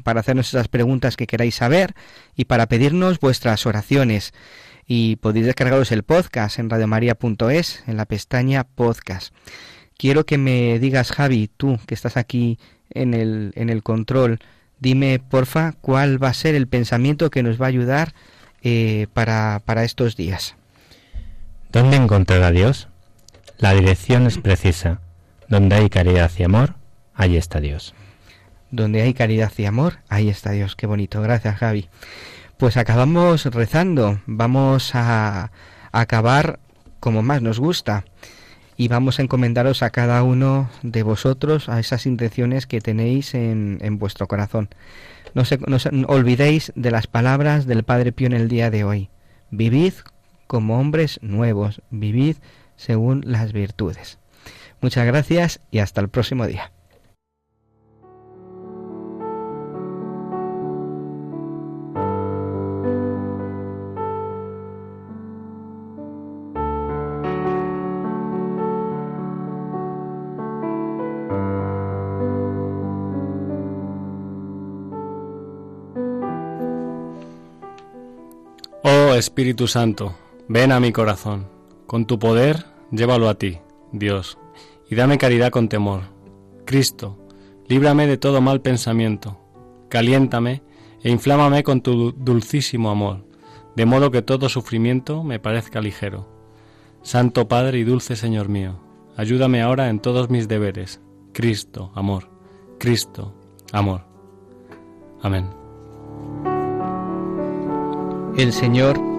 [0.04, 1.96] para hacernos esas preguntas que queráis saber
[2.36, 4.32] y para pedirnos vuestras oraciones.
[4.86, 9.34] Y podéis descargaros el podcast en radiomaria.es en la pestaña podcast.
[9.98, 12.60] Quiero que me digas, Javi, tú que estás aquí
[12.92, 14.38] en el, en el control,
[14.80, 18.14] dime, porfa, cuál va a ser el pensamiento que nos va a ayudar
[18.62, 20.56] eh, para, para estos días.
[21.72, 22.88] ¿Dónde encontrar a Dios?
[23.60, 25.02] La dirección es precisa.
[25.50, 26.76] Donde hay caridad y amor,
[27.14, 27.94] ahí está Dios.
[28.72, 30.78] Donde hay caridad y amor, ahí está Dios.
[30.78, 31.22] Qué bonito.
[31.22, 31.90] Gracias, Javi.
[32.58, 34.22] Pues acabamos rezando.
[34.28, 35.52] Vamos a
[35.92, 36.60] acabar
[37.02, 38.06] como más nos gusta.
[38.78, 44.00] Y vamos a encomendaros a cada uno de vosotros a esas intenciones que tenéis en,
[44.00, 44.70] vuestro corazón.
[45.34, 45.60] No se
[46.08, 49.10] olvidéis de las palabras del Padre Pío en el día de hoy.
[49.52, 49.96] Vivid
[50.48, 51.82] como hombres nuevos.
[51.90, 52.38] Vivid
[52.80, 54.20] según las virtudes.
[54.80, 56.72] Muchas gracias y hasta el próximo día.
[78.84, 80.16] Oh Espíritu Santo,
[80.48, 81.59] ven a mi corazón.
[81.90, 83.58] Con tu poder, llévalo a ti,
[83.92, 84.38] Dios,
[84.92, 86.02] y dame caridad con temor.
[86.64, 87.18] Cristo,
[87.68, 89.40] líbrame de todo mal pensamiento.
[89.90, 90.62] Caliéntame
[91.02, 93.26] e inflámame con tu dulcísimo amor,
[93.76, 96.30] de modo que todo sufrimiento me parezca ligero.
[97.02, 98.80] Santo Padre y dulce Señor mío,
[99.18, 101.02] ayúdame ahora en todos mis deberes.
[101.34, 102.30] Cristo, amor.
[102.78, 103.34] Cristo,
[103.72, 104.04] amor.
[105.24, 105.50] Amén.
[108.38, 109.19] El Señor